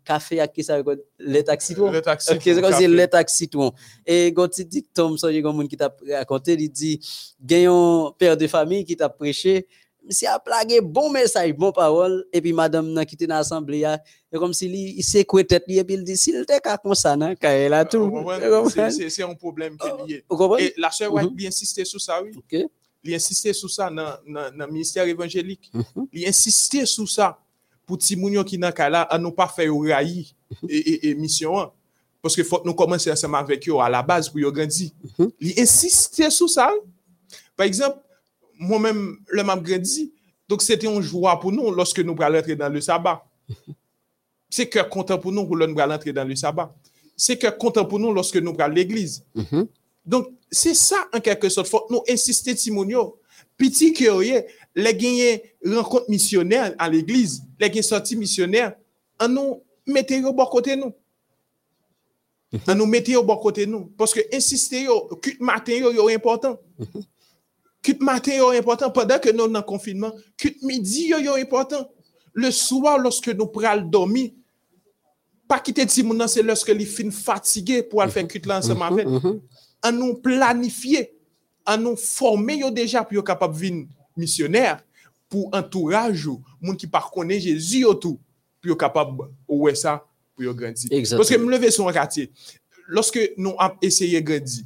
[0.04, 0.82] café à qui ça,
[1.20, 1.92] les taxis, toi?
[1.92, 2.32] Le taxi.
[2.32, 2.88] Ok, c'est comme si café.
[2.88, 3.72] le taxi citron.
[4.08, 6.70] Et quand tu dis Tom, ça, il y a un monde qui t'a raconté, il
[6.70, 7.00] dit,
[7.52, 9.68] a un père de famille qui t'a prêché,
[10.10, 13.86] si a plagué bon message, bon parole, et puis madame nan qui était dans l'assemblée,
[14.32, 15.04] c'est comme si li- il
[15.46, 18.12] tête, et puis il dit, s'il était qu'à comme ça, quand elle a tout.
[18.70, 18.92] C'est-?
[18.92, 20.24] C'est c'est un problème qui est lié.
[20.60, 21.36] Et la sœur White, Mhm.
[21.40, 22.32] il insistait sur ça, oui.
[22.36, 22.70] Ok.
[23.04, 25.72] Il insistait sur ça dans le ministère évangélique.
[25.74, 26.08] Mhm.
[26.14, 27.38] Il insistait sur ça
[27.86, 30.26] pour Timounio qui n'a qu'à là, à pas faire raillir
[30.68, 31.72] et, et, et mission.
[32.22, 34.92] Parce que faut que nous commencer ensemble avec eux à la base pour grandir.
[35.18, 35.32] Mhm.
[35.40, 36.72] Il insistait sur ça.
[37.56, 37.98] Par exemple,
[38.62, 39.00] Mwen men,
[39.34, 40.12] lè m ap grandi,
[40.50, 43.24] donk se te yon jwa pou nou loske nou pral rentre dan le sabat.
[44.52, 46.70] Se kèr kontan pou nou pou lè nou pral rentre dan le sabat.
[47.18, 49.24] Se kèr kontan pou nou loske nou pral l'eglise.
[49.34, 49.68] Mm -hmm.
[50.06, 53.18] Donk se sa an kèkè sot fòk nou insistè timoun yo.
[53.58, 54.46] Piti kè oye,
[54.76, 58.76] lè genye renkont misionèr an l'eglise, lè genye sorti misionèr,
[59.18, 60.94] an nou metè yo bò kote nou.
[62.68, 63.90] An nou metè yo bò kote nou.
[63.98, 66.60] Poske insistè yo, kut maten yo yo important.
[66.78, 67.04] Mm -hmm.
[67.82, 70.14] Kut matin yo important, padan ke nou nan konfinman.
[70.40, 71.90] Kut midi yo yo important.
[72.38, 74.30] Le swa loske nou pral domi,
[75.50, 78.64] pa kite ti moun nan se loske li fin fatige pou al fè kut lan
[78.64, 79.10] se mavel.
[79.84, 81.08] An nou planifiye,
[81.68, 83.84] an nou forme yo deja pou yo kapap vin
[84.20, 84.80] misioner,
[85.32, 88.20] pou entouraj yo, moun ki par konen Jezi yo tou,
[88.62, 89.12] pou yo kapap
[89.50, 89.98] ouwe sa
[90.36, 90.88] pou yo grandi.
[90.92, 91.24] Exactement.
[91.24, 92.30] Loske m leve son ratye,
[92.92, 94.64] loske nou ap eseye grandi,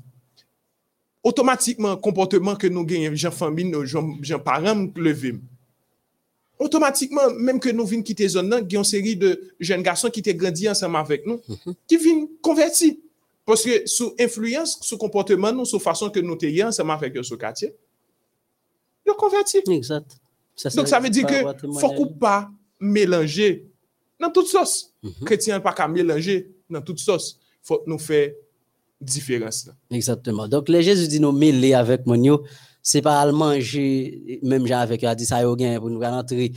[1.26, 3.86] otomatikman komporteman ke nou genyen jan famin nou,
[4.21, 5.41] jan param levim.
[6.61, 10.36] Otomatikman, menm ke nou vin kite zon nan, genyon seri de jen gason ki te
[10.38, 11.80] grandi ansama vek nou, mm -hmm.
[11.89, 12.93] ki vin konverti.
[13.45, 17.23] Poske sou influence, sou komporteman nou, sou fason ke nou te ye ansama vek yo
[17.23, 17.73] sou katye,
[19.05, 19.61] yo konverti.
[19.69, 20.17] Exact.
[20.55, 21.43] Ça, Donc sa ve di ke
[21.82, 22.49] fokou pa
[22.80, 23.65] melange
[24.19, 24.93] nan tout sos.
[25.03, 25.26] Mm -hmm.
[25.28, 27.38] Kretien pa ka melange nan tout sos.
[27.61, 28.34] Fok nou fe
[29.02, 29.70] différence.
[29.91, 30.48] Exactement.
[30.48, 32.39] Donc les Jésus dit nous mêler avec mon
[32.88, 36.52] c'est pas à manger même avec a dit ça yo pour nous rentrer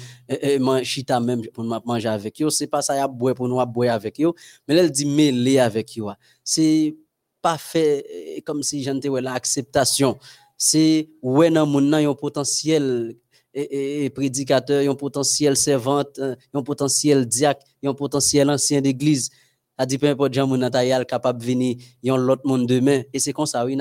[0.60, 3.48] manger chita même pour nous manger avec yo c'est pas ça y a boire pour
[3.48, 4.34] nous boire avec yo
[4.66, 6.10] mais elle dit mêler avec yo
[6.44, 6.94] c'est
[7.40, 10.18] pas fait eh, comme si j'entends l'acceptation
[10.58, 13.16] c'est ouais dans mon un potentiel
[13.54, 16.20] et, prédicateur, un potentiel servante,
[16.52, 19.30] un potentiel diacre, un potentiel ancien d'église.
[19.78, 23.02] A dit peu importe, Jean Mounatayal capable de venir, y a l'autre monde demain.
[23.12, 23.78] Et c'est comme ça, oui,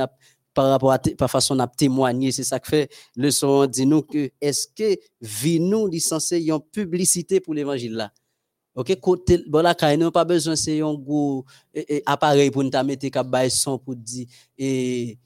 [0.54, 3.68] par rapport à par façon à témoigner c'est ça que fait le son.
[3.68, 8.12] Dit nous que est-ce que vie nous licencié une publicité pour l'évangile là?
[8.74, 11.46] OK côté bon là n'a pas besoin c'est un gros
[12.08, 14.26] appareil pour nous mettre cap son pour dire
[14.58, 15.20] et,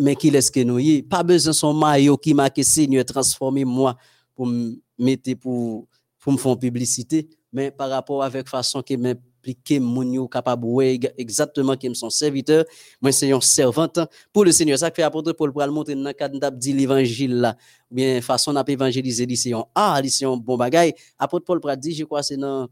[0.00, 3.96] mais qui laisse que nous y pas besoin son maillot qui marque Seigneur transformer moi
[4.34, 4.48] pour
[4.98, 5.86] mettre pour
[6.18, 7.28] pour me faire publicité.
[7.52, 8.94] Mais par rapport avec façon que
[9.46, 10.66] expliquer mon yo capable
[11.16, 12.64] exactement qui son serviteur.
[13.00, 13.98] Moi c'est un servante.
[14.32, 17.56] Pour le Seigneur ça fait apôtre Paul pour le montrer dans cadre dit l'évangile là.
[17.90, 21.94] Bien façon n'a évangéliser c'est un ah c'est un bon bagay apôtre Paul pour dit
[21.94, 22.68] je crois c'est dans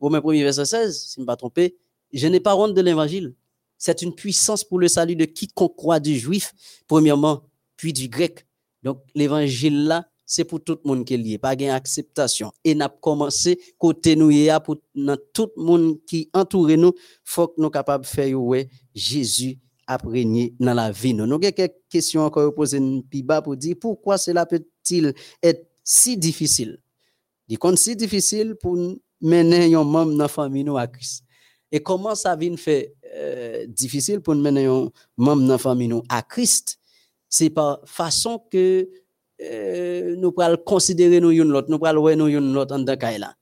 [0.00, 1.76] Romains 1 verset 16 si je ne pas trompé
[2.12, 3.34] je n'ai pas honte de l'évangile.
[3.76, 6.54] C'est une puissance pour le salut de quiconque croit du juif
[6.86, 7.42] premièrement
[7.76, 8.46] puis du grec.
[8.82, 12.52] Donc l'évangile là c'est pour tout le monde qui est lié, pas gain acceptation.
[12.62, 14.30] Et n'a commencé côté nous
[14.62, 14.76] pour
[15.32, 16.92] tout le monde qui entoure nous,
[17.24, 21.14] faut que nous capables de faire ouais Jésus a dans la vie.
[21.14, 22.78] Nous avons quelques questions encore poser
[23.10, 26.78] plus bas pour dire pourquoi cela peut-il être si difficile?
[27.48, 28.76] Il est si difficile pour
[29.22, 31.24] mener un membre dans la famille à Christ.
[31.72, 36.20] Et comment ça vient faire euh, difficile pour mener un membre dans la famille à
[36.20, 36.78] Christ?
[37.30, 38.86] C'est par façon que
[39.40, 42.96] euh, nous pourrons considérer nous une l'autre, nous pourrons voir nous une l'autre en tant
[43.18, 43.34] là.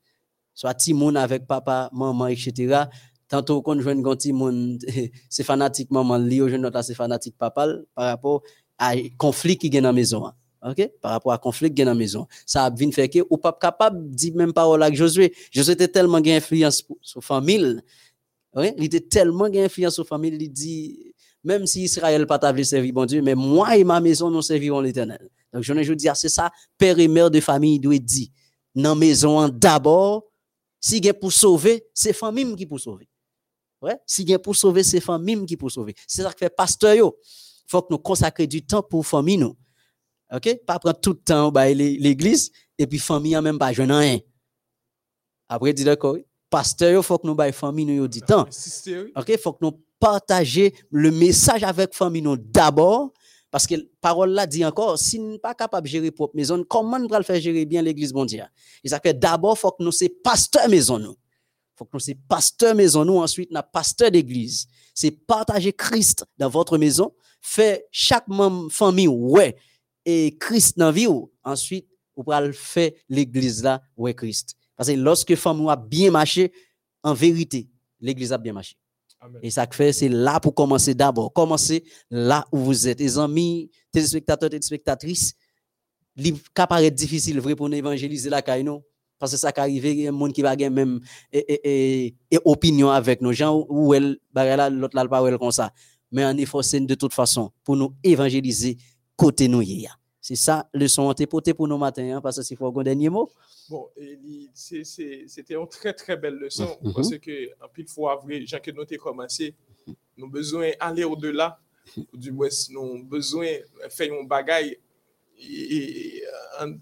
[0.54, 2.84] Soit Timoun avec papa, maman, etc.
[3.28, 4.78] Tantôt, quand je vois Timoun,
[5.28, 8.42] c'est fanatique maman, li au jeune c'est fanatique papa, par rapport
[8.78, 10.30] à conflit qui est dans la maison.
[10.62, 10.90] OK?
[11.00, 12.26] Par rapport à conflit qui est dans la maison.
[12.44, 15.34] Ça a que, ou pas capable de dire même parole avec Josué.
[15.50, 17.80] Josué était tellement influence sur la famille.
[18.78, 21.12] Il était tellement influence sur la famille, il dit,
[21.44, 24.80] même si Israël pas t'a servir bon Dieu, mais moi et ma maison, nous servirons
[24.80, 25.28] l'éternel.
[25.56, 28.28] Donc, je veux dire, c'est ça, père et mère de famille doit dire.
[28.74, 30.24] Dans la maison, d'abord,
[30.78, 33.08] si y pour sauver, c'est famille qui pour sauver.
[33.80, 33.96] Ouais?
[34.06, 35.94] Si y pour sauver, c'est famille qui pour sauver.
[36.06, 37.00] C'est ça que fait pasteur Il
[37.68, 39.56] faut que nous consacrions du temps pour famille nous.
[40.30, 40.58] OK?
[40.66, 44.18] Pas prendre tout le temps bah, l'église et puis famille a même pas je rien.
[45.48, 46.18] Après dit d'accord?
[46.50, 48.46] Pasteur, il faut que nous bail famille nous du temps.
[49.16, 49.38] OK?
[49.38, 53.12] Faut que nous partager le message avec famille nous d'abord
[53.56, 56.62] parce que la parole là dit encore, si nous pas capable de gérer propre maison,
[56.62, 58.52] comment nous le faire gérer bien l'église mondiale?
[58.84, 61.16] Et ça fait d'abord, faut que nous soyons pasteur maison nous.
[61.74, 64.66] faut que nous soyons pasteur maison nous, ensuite nous pasteur d'église.
[64.92, 69.56] C'est partager Christ dans votre maison, faire chaque membre famille, ouais,
[70.04, 71.08] et Christ dans la vie,
[71.42, 74.54] ensuite, vous pouvez faire l'église là, ouais, Christ.
[74.76, 76.52] Parce que lorsque famille a bien marché,
[77.02, 78.76] en vérité, l'église a bien marché.
[79.42, 81.32] Et ça fait, c'est là pour commencer d'abord.
[81.32, 83.00] Commencez là où vous êtes.
[83.00, 85.34] Les amis, téléspectateurs, téléspectatrices,
[86.16, 88.64] il paraît difficile vrai pour nous évangéliser la caille,
[89.18, 91.00] Parce que ça arrive, il y a un monde qui va avoir même
[91.32, 92.14] et,
[92.44, 95.72] opinion avec nos gens, ou elle, l'autre là, pas comme ça.
[96.10, 98.78] Mais on est forcé de toute façon pour nous évangéliser
[99.16, 99.62] côté nous.
[100.28, 103.08] C'est ça, le son antépoté pour nous matin, hein, parce que s'il faut un dernier
[103.08, 103.30] mot.
[103.70, 103.86] Bon,
[104.52, 106.92] c'était une très, très belle leçon, mm-hmm.
[106.94, 109.54] parce que, en pile fois, Jean que nous avons commencé,
[109.86, 111.60] nous avons besoin d'aller au-delà,
[112.12, 113.46] du moins, nous avons besoin
[113.84, 114.74] de faire un bagage
[115.40, 116.24] et-
[116.58, 116.74] un-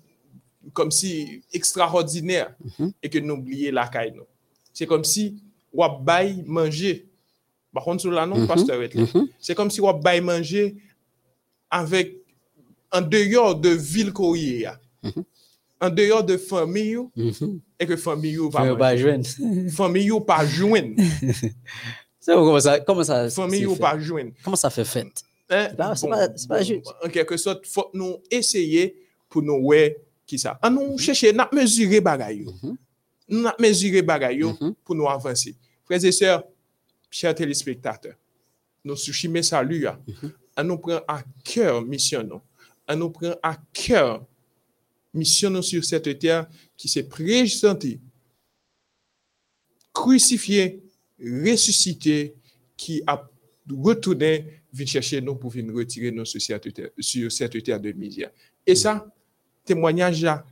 [0.73, 2.93] comme si extraordinaire Mhm.
[3.03, 4.19] et que nous oublions la caille.
[4.73, 5.37] C'est comme si
[5.71, 7.07] on bail manger.
[7.75, 8.81] Par contre, sur la non, pasteur.
[8.81, 9.29] Mhm.
[9.39, 10.77] c'est comme si on bail manger
[11.69, 12.24] avec
[12.95, 14.13] en dehors de ville
[14.61, 14.81] y a.
[15.03, 15.25] Mhm.
[15.81, 17.61] En dehors de famille Mhm.
[17.79, 19.27] et que famille Frère, pas joindre.
[19.73, 20.95] Famille ou pas joindre.
[22.27, 23.81] Comment ça, comment ça, Famille ou fait?
[23.81, 24.31] pas joindre.
[24.43, 25.23] comment ça fait fête?
[25.51, 25.69] Hein?
[25.77, 26.87] pas- c'est pas- c'est pas juste.
[27.05, 28.97] En quelque sorte, faut nous essayer
[29.29, 30.59] pour nous ouais qui ça.
[30.63, 32.01] En nous chercher, n'a mesurer.
[32.01, 32.77] Mhm.
[33.29, 34.01] Nous mesurer
[34.59, 34.75] Mhm.
[34.83, 35.55] pour nous avancer.
[35.85, 36.45] Frères et sœurs,
[37.11, 38.15] chers téléspectateurs,
[38.83, 39.87] nous souchimé salut.
[40.57, 42.41] On nous prend à cœur mission
[42.89, 44.27] On nous prend à cœur
[45.13, 48.01] mission nous sur cette terre qui s'est présentée
[49.93, 50.83] crucifié,
[51.21, 52.35] ressuscité,
[52.77, 53.29] qui a
[53.71, 57.93] retourné, vient chercher nous pour venir retirer nous sur cette terre, sur cette terre de
[57.93, 58.31] misère.
[58.67, 59.07] Et ça,
[59.65, 60.45] témoignage là,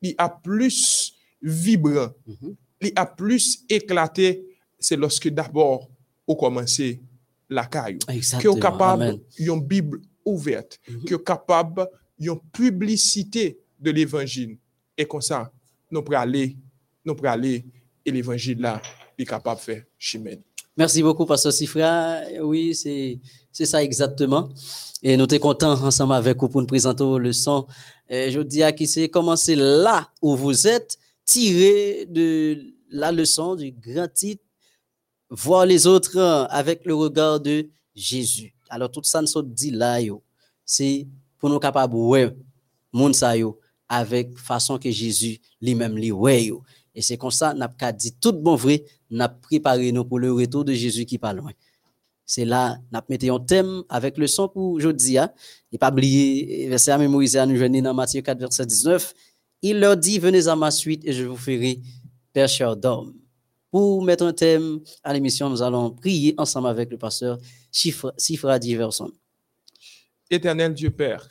[0.00, 2.56] il a plus vibrant, Mhm.
[2.80, 4.46] il a plus éclaté,
[4.78, 5.90] c'est lorsque d'abord,
[6.26, 7.00] au commencé
[7.48, 10.00] la caillou que est capable une Bible
[10.30, 11.04] ouverte, Mhm.
[11.04, 14.56] que est capable une publicité de l'évangile.
[14.96, 15.50] Et comme ça,
[15.90, 16.56] nous pourrons aller,
[17.04, 17.64] nous pourrons aller,
[18.04, 18.80] et l'évangile là,
[19.18, 20.42] est capable de faire chimène.
[20.76, 22.20] Merci beaucoup, Pasteur Sifra.
[22.42, 23.18] Oui, c'est
[23.66, 24.48] ça exactement.
[25.02, 27.66] Et nous sommes contents ensemble avec vous pour nous présenter vos leçons.
[28.10, 33.56] Euh, je dis à qui c'est commencer là où vous êtes, tiré de la leçon
[33.56, 34.42] du grand titre,
[35.30, 36.18] voir les autres
[36.50, 38.52] avec le regard de Jésus.
[38.70, 40.22] Alors, tout ça nous dit là, yo,
[40.64, 41.06] c'est
[41.38, 42.34] pour nous capables, ouais,
[42.92, 43.58] moun sa yo,
[43.88, 46.50] avec façon que Jésus lui-même lui, ouais.
[46.94, 50.32] Et c'est comme ça, n'a pas dit tout bon vrai, n'a préparé nous pour le
[50.32, 51.52] retour de Jésus qui pas loin.
[52.24, 55.18] C'est là, n'a mis un thème avec le son pour aujourd'hui.
[55.18, 55.30] Hein.
[55.72, 59.14] Et pas oublier, verset à mémoriser à nous joindre dans Matthieu 4, verset 19.
[59.62, 61.80] Il leur dit, venez à ma suite et je vous ferai
[62.32, 63.14] pêcheurs d'hommes.
[63.70, 67.38] Pour mettre un thème à l'émission, nous allons prier ensemble avec le pasteur
[68.60, 69.12] Diverson.
[70.30, 71.28] Éternel Dieu Père,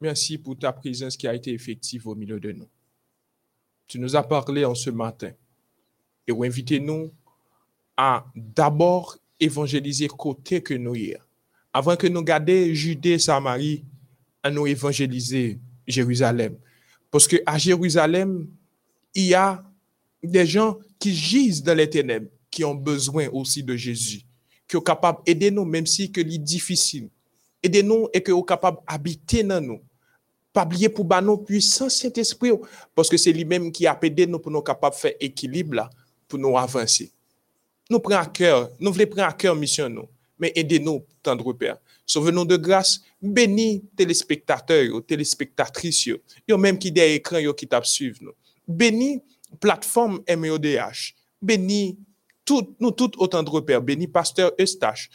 [0.00, 2.68] merci pour ta présence qui a été effective au milieu de nous.
[3.86, 5.32] Tu nous as parlé en ce matin
[6.26, 7.12] et invité-nous
[7.96, 11.16] à d'abord évangéliser côté que nous y.
[11.72, 13.84] Avant que nous gardions Judée, Samarie,
[14.42, 16.56] à nous évangéliser Jérusalem.
[17.10, 18.48] Parce que à Jérusalem,
[19.14, 19.64] il y a
[20.22, 24.22] des gens qui gisent dans les ténèbres, qui ont besoin aussi de Jésus,
[24.70, 27.08] qui sont capables d'aider nous, même si que difficile.
[27.60, 29.80] Aidez-nous et que vous capables d'habiter dans nous.
[30.52, 32.52] Pas oublier pour ba nous puissance Saint-Esprit,
[32.94, 35.90] parce que c'est lui-même qui a aidé nous pour nous capables faire équilibre
[36.28, 37.10] pour nous avancer.
[37.90, 40.06] Nous prenons à cœur, nous voulons prendre à cœur mission nous,
[40.38, 41.78] mais aidez-nous, tendre Père.
[42.06, 46.10] Sauve-nous de grâce, bénis téléspectateurs, téléspectatrices,
[46.46, 48.32] yo, même qui écrans yo, qui t'a suivre nous.
[48.66, 49.20] Bénis
[49.58, 51.98] plateforme MEODH, bénis
[52.50, 55.08] tout, nous tous autant de repères, bénis pasteur Eustache,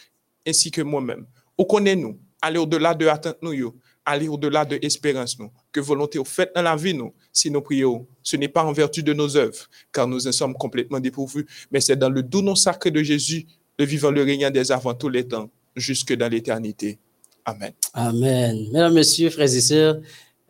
[0.47, 1.25] ainsi que moi-même.
[1.57, 3.73] Ou connais-nous, aller au-delà de attente nous,
[4.05, 7.59] aller au-delà de espérance nous, que volonté au fait dans la vie nous, si nous
[7.59, 11.45] prions, ce n'est pas en vertu de nos œuvres, car nous en sommes complètement dépourvus,
[11.71, 13.45] mais c'est dans le doux nom sacré de Jésus,
[13.77, 16.99] le vivant, le régnant des avant tous les temps, jusque dans l'éternité.
[17.43, 17.73] Amen.
[17.93, 18.65] Amen.
[18.71, 19.97] Mesdames, Messieurs, frères et sœurs,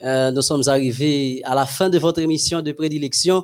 [0.04, 3.44] euh, nous sommes arrivés à la fin de votre émission de prédilection,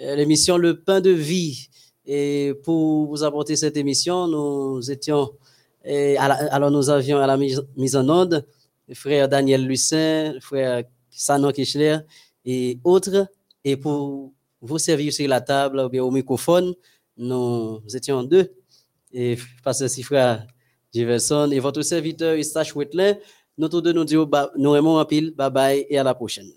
[0.00, 1.68] euh, l'émission Le Pain de Vie.
[2.06, 5.32] Et pour vous apporter cette émission, nous étions,
[6.18, 8.46] alors nous avions à la mise, en onde
[8.88, 11.98] le frère Daniel Lucin, le frère Sanon Kichler
[12.44, 13.26] et autres.
[13.64, 16.72] Et pour vous servir sur la table ou bien au microphone,
[17.16, 18.52] nous étions deux.
[19.12, 20.40] Et pasteur Sifra
[20.94, 23.16] Jefferson et votre serviteur Eustache Wetlin.
[23.58, 26.52] Nous tous deux nous disons, nous aimons un pile, bye bye et à la prochaine.